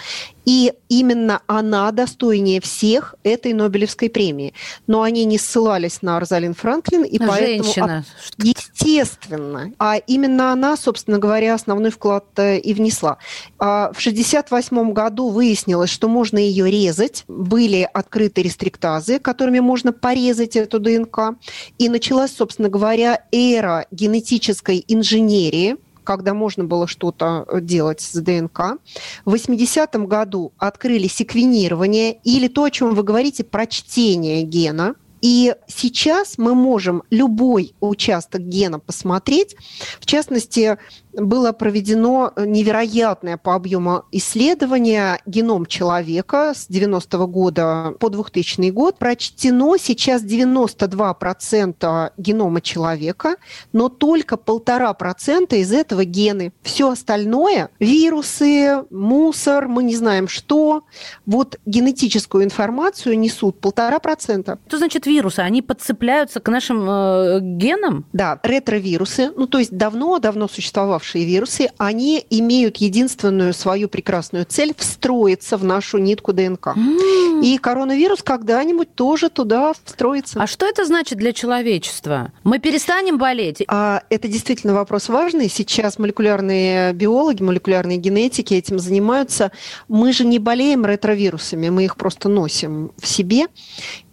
и 0.45 0.73
именно 0.89 1.41
она 1.47 1.91
достойнее 1.91 2.59
всех 2.61 3.15
этой 3.23 3.53
Нобелевской 3.53 4.09
премии. 4.09 4.53
Но 4.87 5.01
они 5.01 5.25
не 5.25 5.37
ссылались 5.37 6.01
на 6.01 6.19
Розалин 6.19 6.53
Франклин, 6.53 7.03
и 7.03 7.17
Женщина. 7.17 7.27
поэтому... 7.27 8.03
Естественно. 8.37 9.71
А 9.79 9.97
именно 9.97 10.51
она, 10.51 10.75
собственно 10.77 11.19
говоря, 11.19 11.53
основной 11.53 11.91
вклад 11.91 12.25
э, 12.37 12.57
и 12.57 12.73
внесла. 12.73 13.17
А 13.59 13.87
в 13.93 13.99
1968 13.99 14.93
году 14.93 15.29
выяснилось, 15.29 15.89
что 15.89 16.07
можно 16.07 16.37
ее 16.37 16.69
резать. 16.69 17.23
Были 17.27 17.87
открыты 17.93 18.41
рестриктазы, 18.41 19.19
которыми 19.19 19.59
можно 19.59 19.93
порезать 19.93 20.55
эту 20.55 20.79
ДНК. 20.79 21.32
И 21.77 21.89
началась, 21.89 22.35
собственно 22.35 22.69
говоря, 22.69 23.25
эра 23.31 23.85
генетической 23.91 24.83
инженерии, 24.87 25.77
когда 26.03 26.33
можно 26.33 26.63
было 26.65 26.87
что-то 26.87 27.47
делать 27.61 28.01
с 28.01 28.13
ДНК. 28.13 28.79
В 29.25 29.33
80-м 29.33 30.05
году 30.07 30.51
открыли 30.57 31.07
секвенирование 31.07 32.19
или 32.23 32.47
то, 32.47 32.65
о 32.65 32.71
чем 32.71 32.93
вы 32.93 33.03
говорите, 33.03 33.43
прочтение 33.43 34.43
гена. 34.43 34.95
И 35.21 35.55
сейчас 35.67 36.37
мы 36.37 36.53
можем 36.53 37.03
любой 37.09 37.73
участок 37.79 38.41
гена 38.41 38.79
посмотреть. 38.79 39.55
В 40.01 40.05
частности, 40.05 40.77
было 41.15 41.51
проведено 41.51 42.33
невероятное 42.37 43.37
по 43.37 43.55
объему 43.55 44.03
исследование 44.11 45.19
геном 45.25 45.65
человека 45.65 46.53
с 46.55 46.67
90 46.67 47.17
-го 47.17 47.27
года 47.27 47.93
по 47.99 48.09
2000 48.09 48.71
год. 48.71 48.97
Прочтено 48.97 49.77
сейчас 49.77 50.23
92% 50.23 52.11
генома 52.17 52.61
человека, 52.61 53.35
но 53.71 53.89
только 53.89 54.37
полтора 54.37 54.93
процента 54.93 55.55
из 55.55 55.71
этого 55.71 56.05
гены. 56.05 56.51
Все 56.63 56.89
остальное– 56.89 57.69
вирусы, 57.79 58.83
мусор, 58.89 59.67
мы 59.67 59.83
не 59.83 59.95
знаем 59.95 60.27
что. 60.27 60.83
Вот 61.25 61.59
генетическую 61.65 62.43
информацию 62.43 63.17
несут 63.19 63.59
полтора 63.59 63.99
процента. 63.99 64.59
Что 64.67 64.77
значит 64.77 65.05
вирусы? 65.05 65.39
Они 65.39 65.61
подцепляются 65.61 66.39
к 66.39 66.49
нашим 66.49 66.89
э, 66.89 67.39
генам? 67.41 68.05
Да, 68.13 68.39
ретровирусы, 68.43 69.31
ну 69.35 69.47
то 69.47 69.59
есть 69.59 69.75
давно-давно 69.75 70.47
существовавшие 70.47 71.02
нападавшие 71.03 71.25
вирусы, 71.25 71.69
они 71.77 72.25
имеют 72.29 72.77
единственную 72.77 73.53
свою 73.53 73.87
прекрасную 73.87 74.45
цель– 74.45 74.73
встроиться 74.77 75.57
в 75.57 75.63
нашу 75.63 75.97
нитку 75.97 76.33
ДНК. 76.33 76.67
Mm. 76.67 77.43
И 77.43 77.57
коронавирус 77.57 78.23
когда-нибудь 78.23 78.95
тоже 78.95 79.29
туда 79.29 79.73
встроится. 79.83 80.41
А 80.41 80.47
что 80.47 80.65
это 80.65 80.85
значит 80.85 81.17
для 81.17 81.33
человечества? 81.33 82.31
Мы 82.43 82.59
перестанем 82.59 83.17
болеть? 83.17 83.63
А, 83.67 84.01
это 84.09 84.27
действительно 84.27 84.73
вопрос 84.73 85.09
важный. 85.09 85.49
Сейчас 85.49 85.99
молекулярные 85.99 86.93
биологи, 86.93 87.43
молекулярные 87.43 87.97
генетики 87.97 88.53
этим 88.53 88.79
занимаются. 88.79 89.51
Мы 89.87 90.13
же 90.13 90.25
не 90.25 90.39
болеем 90.39 90.85
ретровирусами, 90.85 91.69
мы 91.69 91.85
их 91.85 91.97
просто 91.97 92.29
носим 92.29 92.91
в 92.97 93.07
себе. 93.07 93.47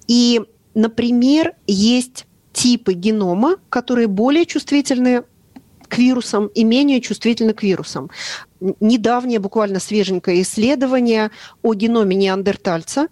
И, 0.09 0.41
например, 0.75 1.55
есть 1.67 2.27
типы 2.53 2.95
генома, 2.95 3.57
которые 3.69 4.09
более 4.09 4.45
чувствительны 4.45 5.23
к 5.91 5.99
вирусам 5.99 6.47
и 6.47 6.65
менее 6.65 7.01
чувствительны 7.01 7.53
к 7.53 7.63
вирусам. 7.63 8.11
Недавнее, 8.81 9.39
буквально 9.39 9.81
свеженькое 9.81 10.41
исследование 10.43 11.31
о 11.63 11.75
геноме 11.75 12.17
неандертальца, 12.17 13.09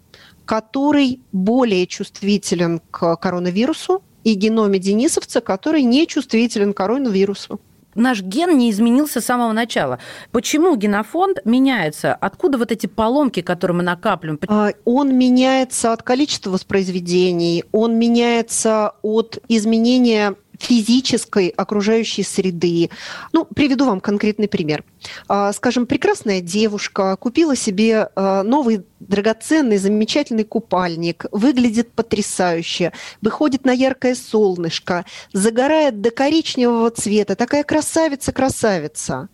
который 0.46 1.20
более 1.32 1.86
чувствителен 1.86 2.80
к 2.90 3.16
коронавирусу, 3.16 4.02
и 4.24 4.34
геноме 4.34 4.78
денисовца, 4.78 5.40
который 5.40 5.82
не 5.82 6.06
чувствителен 6.06 6.72
к 6.72 6.76
коронавирусу 6.76 7.60
наш 7.98 8.22
ген 8.22 8.56
не 8.56 8.70
изменился 8.70 9.20
с 9.20 9.24
самого 9.24 9.52
начала. 9.52 9.98
Почему 10.32 10.76
генофонд 10.76 11.44
меняется? 11.44 12.14
Откуда 12.14 12.58
вот 12.58 12.72
эти 12.72 12.86
поломки, 12.86 13.42
которые 13.42 13.76
мы 13.76 13.82
накапливаем? 13.82 14.38
А, 14.48 14.70
он 14.84 15.16
меняется 15.16 15.92
от 15.92 16.02
количества 16.02 16.50
воспроизведений, 16.50 17.64
он 17.72 17.98
меняется 17.98 18.94
от 19.02 19.42
изменения 19.48 20.36
физической 20.58 21.48
окружающей 21.48 22.22
среды. 22.22 22.90
Ну, 23.32 23.44
приведу 23.44 23.86
вам 23.86 24.00
конкретный 24.00 24.48
пример. 24.48 24.84
А, 25.28 25.52
скажем, 25.52 25.86
прекрасная 25.86 26.40
девушка 26.40 27.16
купила 27.16 27.56
себе 27.56 28.08
а, 28.14 28.42
новый 28.42 28.84
драгоценный, 29.00 29.78
замечательный 29.78 30.44
купальник, 30.44 31.26
выглядит 31.30 31.92
потрясающе, 31.92 32.92
выходит 33.22 33.64
на 33.64 33.72
яркое 33.72 34.14
солнышко, 34.14 35.04
загорает 35.32 36.00
до 36.00 36.10
коричневого 36.10 36.90
цвета, 36.90 37.36
такая 37.36 37.62
красавица-красавица. 37.62 39.28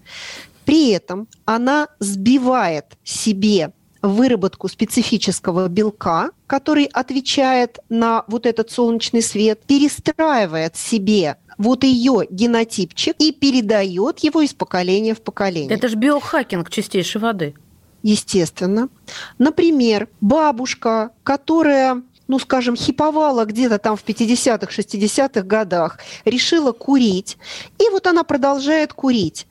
При 0.64 0.90
этом 0.90 1.28
она 1.44 1.88
сбивает 1.98 2.86
себе 3.04 3.72
выработку 4.04 4.68
специфического 4.68 5.68
белка, 5.68 6.30
который 6.46 6.84
отвечает 6.84 7.78
на 7.88 8.24
вот 8.28 8.46
этот 8.46 8.70
солнечный 8.70 9.22
свет, 9.22 9.60
перестраивает 9.66 10.76
себе 10.76 11.36
вот 11.56 11.84
ее 11.84 12.26
генотипчик 12.30 13.16
и 13.18 13.32
передает 13.32 14.18
его 14.20 14.42
из 14.42 14.52
поколения 14.52 15.14
в 15.14 15.22
поколение. 15.22 15.74
Это 15.74 15.88
же 15.88 15.96
биохакинг 15.96 16.70
чистейшей 16.70 17.20
воды. 17.20 17.54
Естественно. 18.02 18.90
Например, 19.38 20.08
бабушка, 20.20 21.10
которая 21.22 22.02
ну, 22.26 22.38
скажем, 22.38 22.74
хиповала 22.74 23.44
где-то 23.44 23.78
там 23.78 23.96
в 23.96 24.04
50-х, 24.04 24.66
60-х 24.66 25.42
годах, 25.42 25.98
решила 26.24 26.72
курить, 26.72 27.36
и 27.78 27.90
вот 27.90 28.06
она 28.06 28.24
продолжает 28.24 28.94
курить 28.94 29.46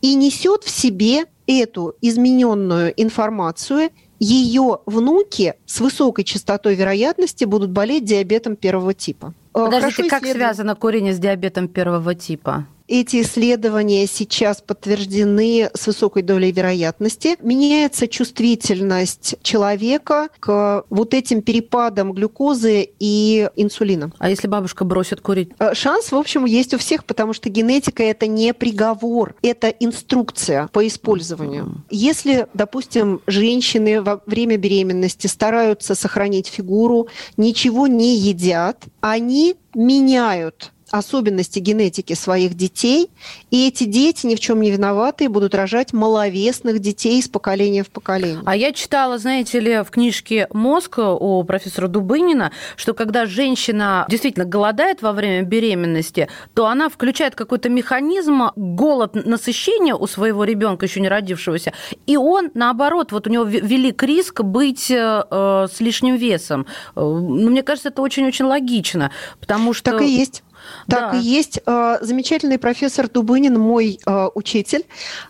и 0.00 0.16
несет 0.16 0.64
в 0.64 0.70
себе 0.70 1.26
эту 1.46 1.94
измененную 2.00 2.92
информацию, 3.00 3.90
ее 4.18 4.78
внуки 4.86 5.54
с 5.66 5.80
высокой 5.80 6.24
частотой 6.24 6.74
вероятности 6.74 7.44
будут 7.44 7.70
болеть 7.70 8.04
диабетом 8.04 8.56
первого 8.56 8.94
типа. 8.94 9.34
Э, 9.54 9.64
Подождите, 9.66 10.08
как 10.08 10.24
связано 10.24 10.74
курение 10.74 11.12
с 11.12 11.18
диабетом 11.18 11.68
первого 11.68 12.14
типа? 12.14 12.66
Эти 12.88 13.22
исследования 13.22 14.06
сейчас 14.06 14.60
подтверждены 14.60 15.70
с 15.74 15.86
высокой 15.88 16.22
долей 16.22 16.52
вероятности. 16.52 17.36
Меняется 17.42 18.06
чувствительность 18.06 19.36
человека 19.42 20.28
к 20.38 20.84
вот 20.88 21.12
этим 21.12 21.42
перепадам 21.42 22.12
глюкозы 22.12 22.88
и 23.00 23.50
инсулина. 23.56 24.12
А 24.18 24.30
если 24.30 24.46
бабушка 24.46 24.84
бросит 24.84 25.20
курить? 25.20 25.50
Э, 25.58 25.74
шанс, 25.74 26.12
в 26.12 26.16
общем, 26.16 26.44
есть 26.44 26.74
у 26.74 26.78
всех, 26.78 27.04
потому 27.04 27.32
что 27.32 27.48
генетика– 27.48 28.02
это 28.04 28.28
не 28.28 28.54
приговор, 28.54 29.34
это 29.42 29.68
инструкция 29.68 30.68
по 30.68 30.86
использованию. 30.86 31.84
Если, 31.90 32.46
допустим, 32.54 33.20
женщины 33.26 34.00
во 34.00 34.20
время 34.26 34.58
беременности 34.58 35.26
стараются 35.26 35.96
сохранить 35.96 36.46
фигуру, 36.46 37.08
ничего 37.36 37.88
не 37.88 38.16
едят, 38.16 38.84
они 39.00 39.56
меняют 39.74 40.72
особенности 40.90 41.58
генетики 41.58 42.14
своих 42.14 42.54
детей, 42.54 43.10
и 43.50 43.68
эти 43.68 43.84
дети 43.84 44.26
ни 44.26 44.34
в 44.34 44.40
чем 44.40 44.60
не 44.60 44.70
виноваты 44.70 45.28
будут 45.28 45.54
рожать 45.54 45.92
маловесных 45.92 46.78
детей 46.78 47.18
из 47.18 47.28
поколения 47.28 47.82
в 47.82 47.90
поколение. 47.90 48.42
А 48.44 48.56
я 48.56 48.72
читала, 48.72 49.18
знаете 49.18 49.60
ли, 49.60 49.82
в 49.82 49.90
книжке 49.90 50.46
«Мозг» 50.52 50.98
у 50.98 51.42
профессора 51.44 51.88
Дубынина, 51.88 52.52
что 52.76 52.94
когда 52.94 53.26
женщина 53.26 54.06
действительно 54.08 54.44
голодает 54.44 55.02
во 55.02 55.12
время 55.12 55.42
беременности, 55.42 56.28
то 56.54 56.66
она 56.66 56.88
включает 56.88 57.34
какой-то 57.34 57.68
механизм 57.68 58.50
голод 58.54 59.14
насыщения 59.14 59.94
у 59.94 60.06
своего 60.06 60.44
ребенка 60.44 60.86
еще 60.86 61.00
не 61.00 61.08
родившегося, 61.08 61.72
и 62.06 62.16
он, 62.16 62.50
наоборот, 62.54 63.12
вот 63.12 63.26
у 63.26 63.30
него 63.30 63.44
велик 63.44 64.02
риск 64.02 64.42
быть 64.42 64.90
э, 64.90 65.24
э 65.30 65.66
с 65.66 65.80
лишним 65.80 66.16
весом. 66.16 66.66
Э, 66.94 67.00
ну, 67.00 67.50
мне 67.50 67.62
кажется, 67.62 67.88
это 67.88 68.02
очень-очень 68.02 68.44
логично, 68.44 69.10
потому 69.40 69.72
что... 69.72 69.92
Так 69.92 70.02
и 70.02 70.06
есть. 70.06 70.42
Так 70.88 71.12
да. 71.12 71.18
и 71.18 71.22
есть. 71.22 71.60
А, 71.66 71.98
замечательный 72.00 72.58
профессор 72.58 73.08
Дубынин, 73.08 73.58
мой 73.58 73.98
а, 74.06 74.30
учитель. 74.34 74.84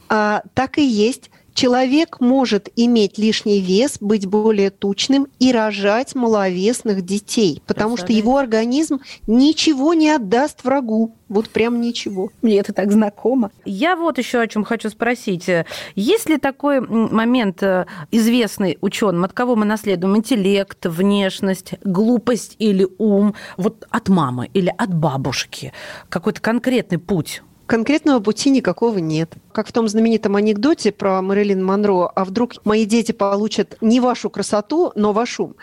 А, 0.08 0.42
так 0.54 0.78
и 0.78 0.84
есть 0.84 1.30
человек 1.56 2.20
может 2.20 2.68
иметь 2.76 3.18
лишний 3.18 3.60
вес, 3.60 3.96
быть 3.98 4.26
более 4.26 4.70
тучным 4.70 5.26
и 5.40 5.50
рожать 5.50 6.14
маловесных 6.14 7.02
детей, 7.04 7.62
потому 7.66 7.96
что 7.96 8.12
его 8.12 8.36
организм 8.36 9.00
ничего 9.26 9.94
не 9.94 10.10
отдаст 10.10 10.62
врагу. 10.62 11.16
Вот 11.28 11.48
прям 11.48 11.80
ничего. 11.80 12.30
Мне 12.40 12.58
это 12.58 12.72
так 12.72 12.92
знакомо. 12.92 13.50
Я 13.64 13.96
вот 13.96 14.18
еще 14.18 14.38
о 14.38 14.46
чем 14.46 14.62
хочу 14.62 14.90
спросить. 14.90 15.50
Есть 15.96 16.28
ли 16.28 16.38
такой 16.38 16.80
момент 16.80 17.64
э, 17.64 17.86
известный 18.12 18.78
ученым, 18.80 19.24
от 19.24 19.32
кого 19.32 19.56
мы 19.56 19.64
наследуем 19.64 20.16
интеллект, 20.16 20.86
внешность, 20.86 21.74
глупость 21.82 22.54
или 22.60 22.86
ум, 22.98 23.34
вот 23.56 23.86
от 23.90 24.08
мамы 24.08 24.50
или 24.54 24.72
от 24.76 24.94
бабушки? 24.94 25.72
Какой-то 26.08 26.40
конкретный 26.40 26.98
путь 26.98 27.42
Конкретного 27.66 28.20
пути 28.20 28.50
никакого 28.50 28.98
нет. 28.98 29.34
Как 29.52 29.66
в 29.68 29.72
том 29.72 29.88
знаменитом 29.88 30.36
анекдоте 30.36 30.92
про 30.92 31.20
Мэрилин 31.20 31.64
Монро, 31.64 32.06
а 32.06 32.24
вдруг 32.24 32.54
мои 32.64 32.84
дети 32.84 33.10
получат 33.10 33.76
не 33.80 33.98
вашу 33.98 34.30
красоту, 34.30 34.92
но 34.94 35.12
ваш 35.12 35.40
ум. 35.40 35.56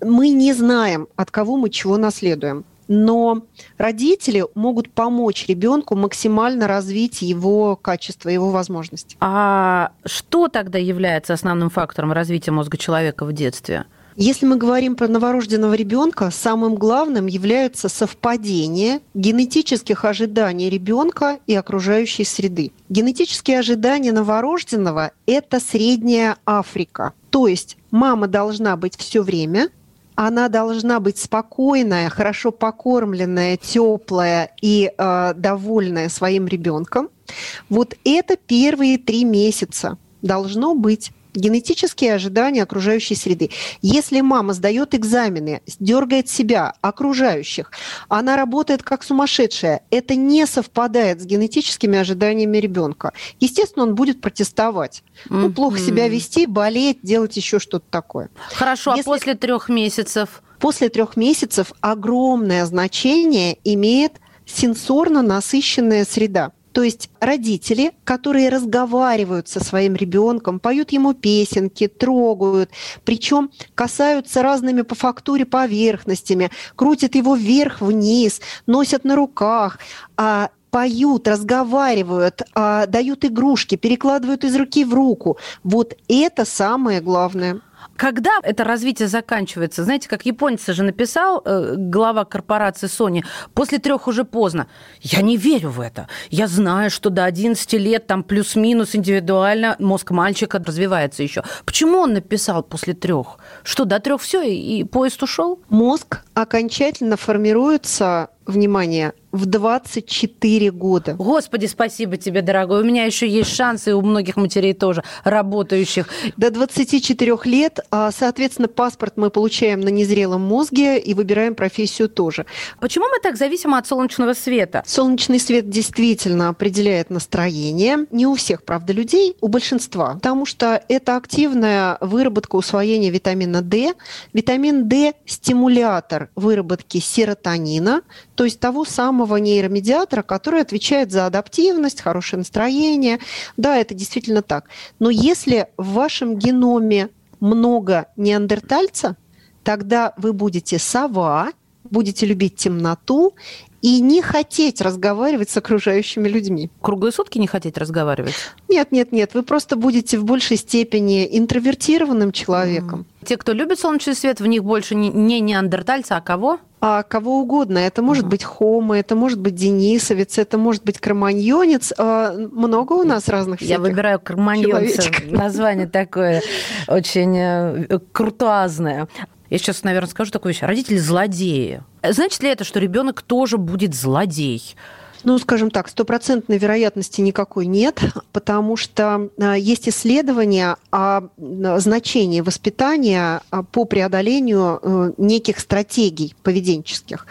Мы 0.00 0.28
не 0.30 0.52
знаем, 0.52 1.08
от 1.16 1.30
кого 1.32 1.56
мы 1.56 1.70
чего 1.70 1.96
наследуем. 1.96 2.64
Но 2.86 3.42
родители 3.78 4.44
могут 4.56 4.90
помочь 4.90 5.46
ребенку 5.46 5.94
максимально 5.94 6.66
развить 6.66 7.22
его 7.22 7.76
качество, 7.76 8.28
его 8.28 8.50
возможности. 8.50 9.16
А 9.20 9.92
что 10.04 10.48
тогда 10.48 10.78
является 10.78 11.32
основным 11.32 11.70
фактором 11.70 12.12
развития 12.12 12.50
мозга 12.50 12.76
человека 12.78 13.24
в 13.24 13.32
детстве? 13.32 13.86
Если 14.16 14.44
мы 14.44 14.56
говорим 14.56 14.96
про 14.96 15.08
новорожденного 15.08 15.74
ребенка, 15.74 16.30
самым 16.30 16.74
главным 16.74 17.26
является 17.26 17.88
совпадение 17.88 19.00
генетических 19.14 20.04
ожиданий 20.04 20.68
ребенка 20.68 21.38
и 21.46 21.54
окружающей 21.54 22.24
среды. 22.24 22.72
Генетические 22.88 23.60
ожидания 23.60 24.12
новорожденного– 24.12 25.12
это 25.26 25.60
средняя 25.60 26.36
Африка. 26.44 27.12
То 27.30 27.46
есть 27.46 27.76
мама 27.90 28.26
должна 28.26 28.76
быть 28.76 28.96
все 28.96 29.22
время, 29.22 29.68
она 30.16 30.48
должна 30.48 31.00
быть 31.00 31.16
спокойная, 31.16 32.10
хорошо 32.10 32.50
покормленная, 32.50 33.56
теплая 33.56 34.50
и 34.60 34.92
э, 34.96 35.34
довольная 35.34 36.08
своим 36.08 36.46
ребенком– 36.46 37.08
Вот 37.68 37.96
это 38.04 38.36
первые 38.36 38.98
три 38.98 39.24
месяца 39.24 39.98
должно 40.22 40.74
быть 40.74 41.12
генетические 41.34 42.14
ожидания 42.14 42.62
окружающей 42.62 43.14
среды. 43.14 43.50
Если 43.82 44.20
мама 44.20 44.52
сдает 44.52 44.94
экзамены, 44.94 45.62
дергает 45.78 46.28
себя, 46.28 46.74
окружающих, 46.80 47.70
она 48.08 48.36
работает 48.36 48.82
как 48.82 49.02
сумасшедшая, 49.02 49.82
это 49.90 50.14
не 50.14 50.46
совпадает 50.46 51.20
с 51.20 51.24
генетическими 51.24 51.98
ожиданиями 51.98 52.58
ребенка. 52.58 53.12
Естественно, 53.38 53.84
он 53.84 53.94
будет 53.94 54.20
протестовать. 54.20 55.02
Mm-hmm. 55.24 55.36
Ну, 55.36 55.52
плохо 55.52 55.78
себя 55.78 56.08
вести, 56.08 56.46
болеть, 56.46 56.98
делать 57.02 57.36
еще 57.36 57.58
что-то 57.58 57.86
такое. 57.90 58.30
Хорошо, 58.52 58.92
а 58.92 58.96
Если... 58.96 59.08
а 59.08 59.12
после 59.12 59.34
трех 59.34 59.68
месяцев? 59.68 60.42
После 60.58 60.90
трех 60.90 61.16
месяцев 61.16 61.72
огромное 61.80 62.66
значение 62.66 63.56
имеет 63.64 64.20
сенсорно 64.44 65.22
насыщенная 65.22 66.04
среда. 66.04 66.52
То 66.72 66.82
есть 66.82 67.10
родители, 67.20 67.92
которые 68.04 68.48
разговаривают 68.48 69.48
со 69.48 69.62
своим 69.62 69.96
ребенком, 69.96 70.60
поют 70.60 70.92
ему 70.92 71.14
песенки, 71.14 71.88
трогают, 71.88 72.70
причем 73.04 73.50
касаются 73.74 74.42
разными 74.42 74.82
по 74.82 74.94
фактуре 74.94 75.44
поверхностями, 75.44 76.50
крутят 76.76 77.14
его 77.14 77.34
вверх-вниз, 77.34 78.40
носят 78.66 79.04
на 79.04 79.16
руках, 79.16 79.78
а 80.16 80.50
поют, 80.70 81.26
разговаривают, 81.26 82.42
а, 82.54 82.86
дают 82.86 83.24
игрушки, 83.24 83.74
перекладывают 83.74 84.44
из 84.44 84.54
руки 84.56 84.84
в 84.84 84.94
руку. 84.94 85.36
Вот 85.64 85.96
это 86.08 86.44
самое 86.44 87.00
главное. 87.00 87.60
Когда 88.00 88.30
это 88.42 88.64
развитие 88.64 89.08
заканчивается? 89.08 89.84
Знаете, 89.84 90.08
как 90.08 90.24
японец 90.24 90.66
же 90.66 90.82
написал, 90.82 91.42
э, 91.44 91.74
глава 91.76 92.24
корпорации 92.24 92.86
Sony, 92.86 93.22
после 93.52 93.78
трех 93.78 94.08
уже 94.08 94.24
поздно. 94.24 94.68
Я 95.02 95.20
не 95.20 95.36
верю 95.36 95.68
в 95.68 95.80
это. 95.80 96.08
Я 96.30 96.46
знаю, 96.46 96.90
что 96.90 97.10
до 97.10 97.26
11 97.26 97.74
лет 97.74 98.06
там 98.06 98.22
плюс-минус 98.22 98.96
индивидуально 98.96 99.76
мозг 99.78 100.12
мальчика 100.12 100.58
развивается 100.58 101.22
еще. 101.22 101.42
Почему 101.66 101.98
он 101.98 102.14
написал 102.14 102.62
после 102.62 102.94
трех? 102.94 103.38
Что, 103.64 103.84
до 103.84 104.00
трех 104.00 104.22
все, 104.22 104.44
и 104.44 104.82
поезд 104.84 105.22
ушел? 105.22 105.58
Мозг 105.68 106.20
окончательно 106.32 107.18
формируется 107.18 108.30
внимание, 108.46 109.12
в 109.32 109.46
24 109.46 110.70
года. 110.70 111.14
Господи, 111.14 111.66
спасибо 111.66 112.16
тебе, 112.16 112.42
дорогой. 112.42 112.82
У 112.82 112.84
меня 112.84 113.04
еще 113.04 113.28
есть 113.28 113.54
шансы, 113.54 113.94
у 113.94 114.02
многих 114.02 114.36
матерей 114.36 114.74
тоже, 114.74 115.02
работающих. 115.24 116.08
До 116.36 116.50
24 116.50 117.44
лет, 117.44 117.80
а, 117.90 118.10
соответственно, 118.10 118.68
паспорт 118.68 119.14
мы 119.16 119.30
получаем 119.30 119.80
на 119.80 119.88
незрелом 119.88 120.42
мозге 120.42 120.98
и 120.98 121.14
выбираем 121.14 121.54
профессию 121.54 122.08
тоже. 122.08 122.46
Почему 122.80 123.06
мы 123.08 123.20
так 123.20 123.36
зависимы 123.36 123.78
от 123.78 123.86
солнечного 123.86 124.34
света? 124.34 124.82
Солнечный 124.86 125.38
свет 125.38 125.68
действительно 125.68 126.48
определяет 126.48 127.10
настроение. 127.10 128.06
Не 128.10 128.26
у 128.26 128.34
всех, 128.34 128.64
правда, 128.64 128.92
людей, 128.92 129.36
у 129.40 129.48
большинства. 129.48 130.14
Потому 130.14 130.46
что 130.46 130.82
это 130.88 131.16
активная 131.16 131.98
выработка 132.00 132.56
усвоения 132.56 133.10
витамина 133.10 133.62
D. 133.62 133.94
Витамин 134.32 134.88
D– 134.88 135.14
стимулятор 135.26 136.30
выработки 136.34 136.98
серотонина, 136.98 138.02
то 138.34 138.44
есть 138.44 138.58
того 138.58 138.84
самого 138.84 139.19
нейромедиатора, 139.26 140.22
который 140.22 140.60
отвечает 140.60 141.12
за 141.12 141.26
адаптивность, 141.26 142.00
хорошее 142.00 142.38
настроение. 142.38 143.18
Да, 143.56 143.76
это 143.76 143.94
действительно 143.94 144.42
так. 144.42 144.68
Но 144.98 145.10
если 145.10 145.68
в 145.76 145.92
вашем 145.92 146.36
геноме 146.36 147.08
много 147.40 148.06
неандертальца, 148.16 149.16
тогда 149.62 150.14
вы 150.16 150.32
будете 150.32 150.78
сова, 150.78 151.52
будете 151.84 152.26
любить 152.26 152.56
темноту 152.56 153.34
и 153.82 154.00
не 154.00 154.20
хотеть 154.20 154.80
разговаривать 154.80 155.50
с 155.50 155.56
окружающими 155.56 156.28
людьми. 156.28 156.70
Круглые 156.80 157.12
сутки 157.12 157.38
не 157.38 157.46
хотеть 157.46 157.78
разговаривать? 157.78 158.34
Нет, 158.68 158.92
нет, 158.92 159.12
нет. 159.12 159.34
Вы 159.34 159.42
просто 159.42 159.76
будете 159.76 160.18
в 160.18 160.24
большей 160.24 160.58
степени 160.58 161.26
интровертированным 161.38 162.32
человеком. 162.32 163.06
Те, 163.24 163.36
кто 163.36 163.52
любит 163.52 163.80
солнечный 163.80 164.14
свет, 164.14 164.40
в 164.40 164.46
них 164.46 164.64
больше 164.64 164.94
не 164.94 165.40
неандертальцы, 165.40 166.12
а 166.12 166.20
кого? 166.20 166.58
А 166.80 167.02
кого 167.02 167.40
угодно. 167.40 167.78
Это 167.78 168.02
может 168.02 168.26
быть 168.26 168.42
Хома, 168.42 168.98
это 168.98 169.14
может 169.14 169.38
быть 169.38 169.54
Денисовец, 169.54 170.38
это 170.38 170.56
может 170.56 170.82
быть 170.84 170.98
Кроманьонец. 170.98 171.92
А, 171.98 172.32
много 172.32 172.94
у 172.94 173.04
нас 173.04 173.28
разных 173.28 173.60
Я 173.60 173.78
выбираю 173.78 174.18
Кроманьонца. 174.18 175.10
Название 175.26 175.86
такое 175.86 176.42
очень 176.88 177.36
э, 177.36 177.98
крутуазное. 178.12 179.08
Я 179.50 179.58
сейчас, 179.58 179.82
наверное, 179.82 180.08
скажу 180.08 180.30
такую 180.30 180.52
вещь. 180.52 180.62
Родители 180.62 180.96
злодеи. 180.96 181.82
Значит 182.08 182.42
ли 182.42 182.48
это, 182.48 182.64
что 182.64 182.78
ребенок 182.78 183.20
тоже 183.22 183.58
будет 183.58 183.94
злодей? 183.94 184.76
Ну, 185.24 185.38
скажем 185.38 185.70
так, 185.70 185.88
стопроцентной 185.88 186.58
вероятности 186.58 187.20
никакой 187.20 187.66
нет, 187.66 188.00
потому 188.32 188.76
что 188.76 189.28
а, 189.38 189.54
есть 189.54 189.88
исследования 189.88 190.76
о 190.90 191.22
значении 191.36 192.40
воспитания 192.40 193.42
а, 193.50 193.62
по 193.62 193.84
преодолению 193.84 194.80
э, 194.82 195.12
неких 195.18 195.60
стратегий 195.60 196.34
поведенческих. 196.42 197.26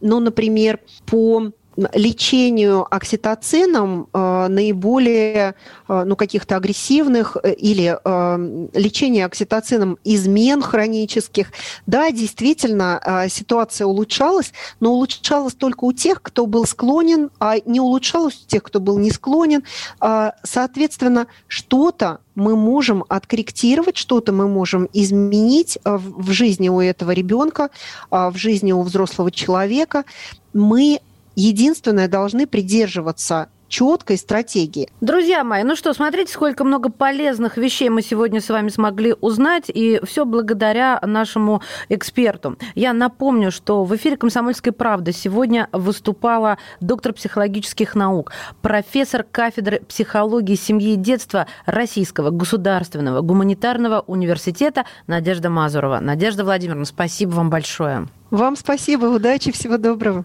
Ну, 0.00 0.20
например, 0.20 0.80
по 1.04 1.50
лечению 1.92 2.86
окситоцином 2.94 4.08
э, 4.12 4.46
наиболее 4.48 5.54
э, 5.88 6.04
ну, 6.04 6.16
каких-то 6.16 6.56
агрессивных 6.56 7.36
э, 7.42 7.52
или 7.52 7.98
э, 8.02 8.68
лечение 8.74 9.26
окситоцином 9.26 9.98
измен 10.04 10.62
хронических, 10.62 11.52
да, 11.86 12.10
действительно, 12.10 13.00
э, 13.04 13.28
ситуация 13.28 13.86
улучшалась, 13.86 14.52
но 14.80 14.92
улучшалась 14.92 15.54
только 15.54 15.84
у 15.84 15.92
тех, 15.92 16.22
кто 16.22 16.46
был 16.46 16.64
склонен, 16.64 17.30
а 17.38 17.56
не 17.64 17.80
улучшалась 17.80 18.42
у 18.44 18.48
тех, 18.48 18.62
кто 18.62 18.80
был 18.80 18.98
не 18.98 19.10
склонен. 19.10 19.62
Э, 20.00 20.30
соответственно, 20.42 21.26
что-то 21.46 22.20
мы 22.34 22.56
можем 22.56 23.04
откорректировать, 23.08 23.96
что-то 23.96 24.32
мы 24.32 24.48
можем 24.48 24.88
изменить 24.92 25.78
э, 25.84 25.96
в 25.96 26.30
жизни 26.30 26.68
у 26.70 26.80
этого 26.80 27.10
ребенка, 27.10 27.70
в 28.10 28.34
жизни 28.36 28.72
у 28.72 28.82
взрослого 28.82 29.30
человека. 29.30 30.04
Мы 30.52 31.00
единственное, 31.36 32.08
должны 32.08 32.48
придерживаться 32.48 33.48
четкой 33.68 34.16
стратегии. 34.16 34.88
Друзья 35.00 35.44
мои, 35.44 35.62
ну 35.62 35.76
что, 35.76 35.92
смотрите, 35.92 36.32
сколько 36.32 36.64
много 36.64 36.90
полезных 36.90 37.56
вещей 37.56 37.88
мы 37.88 38.02
сегодня 38.02 38.40
с 38.40 38.48
вами 38.48 38.68
смогли 38.68 39.14
узнать, 39.20 39.64
и 39.68 40.00
все 40.04 40.24
благодаря 40.24 41.00
нашему 41.02 41.62
эксперту. 41.88 42.56
Я 42.74 42.92
напомню, 42.92 43.50
что 43.50 43.84
в 43.84 43.94
эфире 43.96 44.16
«Комсомольской 44.16 44.72
правды» 44.72 45.12
сегодня 45.12 45.68
выступала 45.72 46.58
доктор 46.80 47.12
психологических 47.12 47.94
наук, 47.94 48.32
профессор 48.62 49.24
кафедры 49.24 49.80
психологии 49.80 50.54
семьи 50.54 50.92
и 50.92 50.96
детства 50.96 51.46
Российского 51.66 52.30
государственного 52.30 53.20
гуманитарного 53.20 54.00
университета 54.06 54.84
Надежда 55.06 55.50
Мазурова. 55.50 56.00
Надежда 56.00 56.44
Владимировна, 56.44 56.84
спасибо 56.84 57.30
вам 57.30 57.50
большое. 57.50 58.06
Вам 58.30 58.56
спасибо, 58.56 59.06
удачи, 59.06 59.52
всего 59.52 59.76
доброго. 59.76 60.24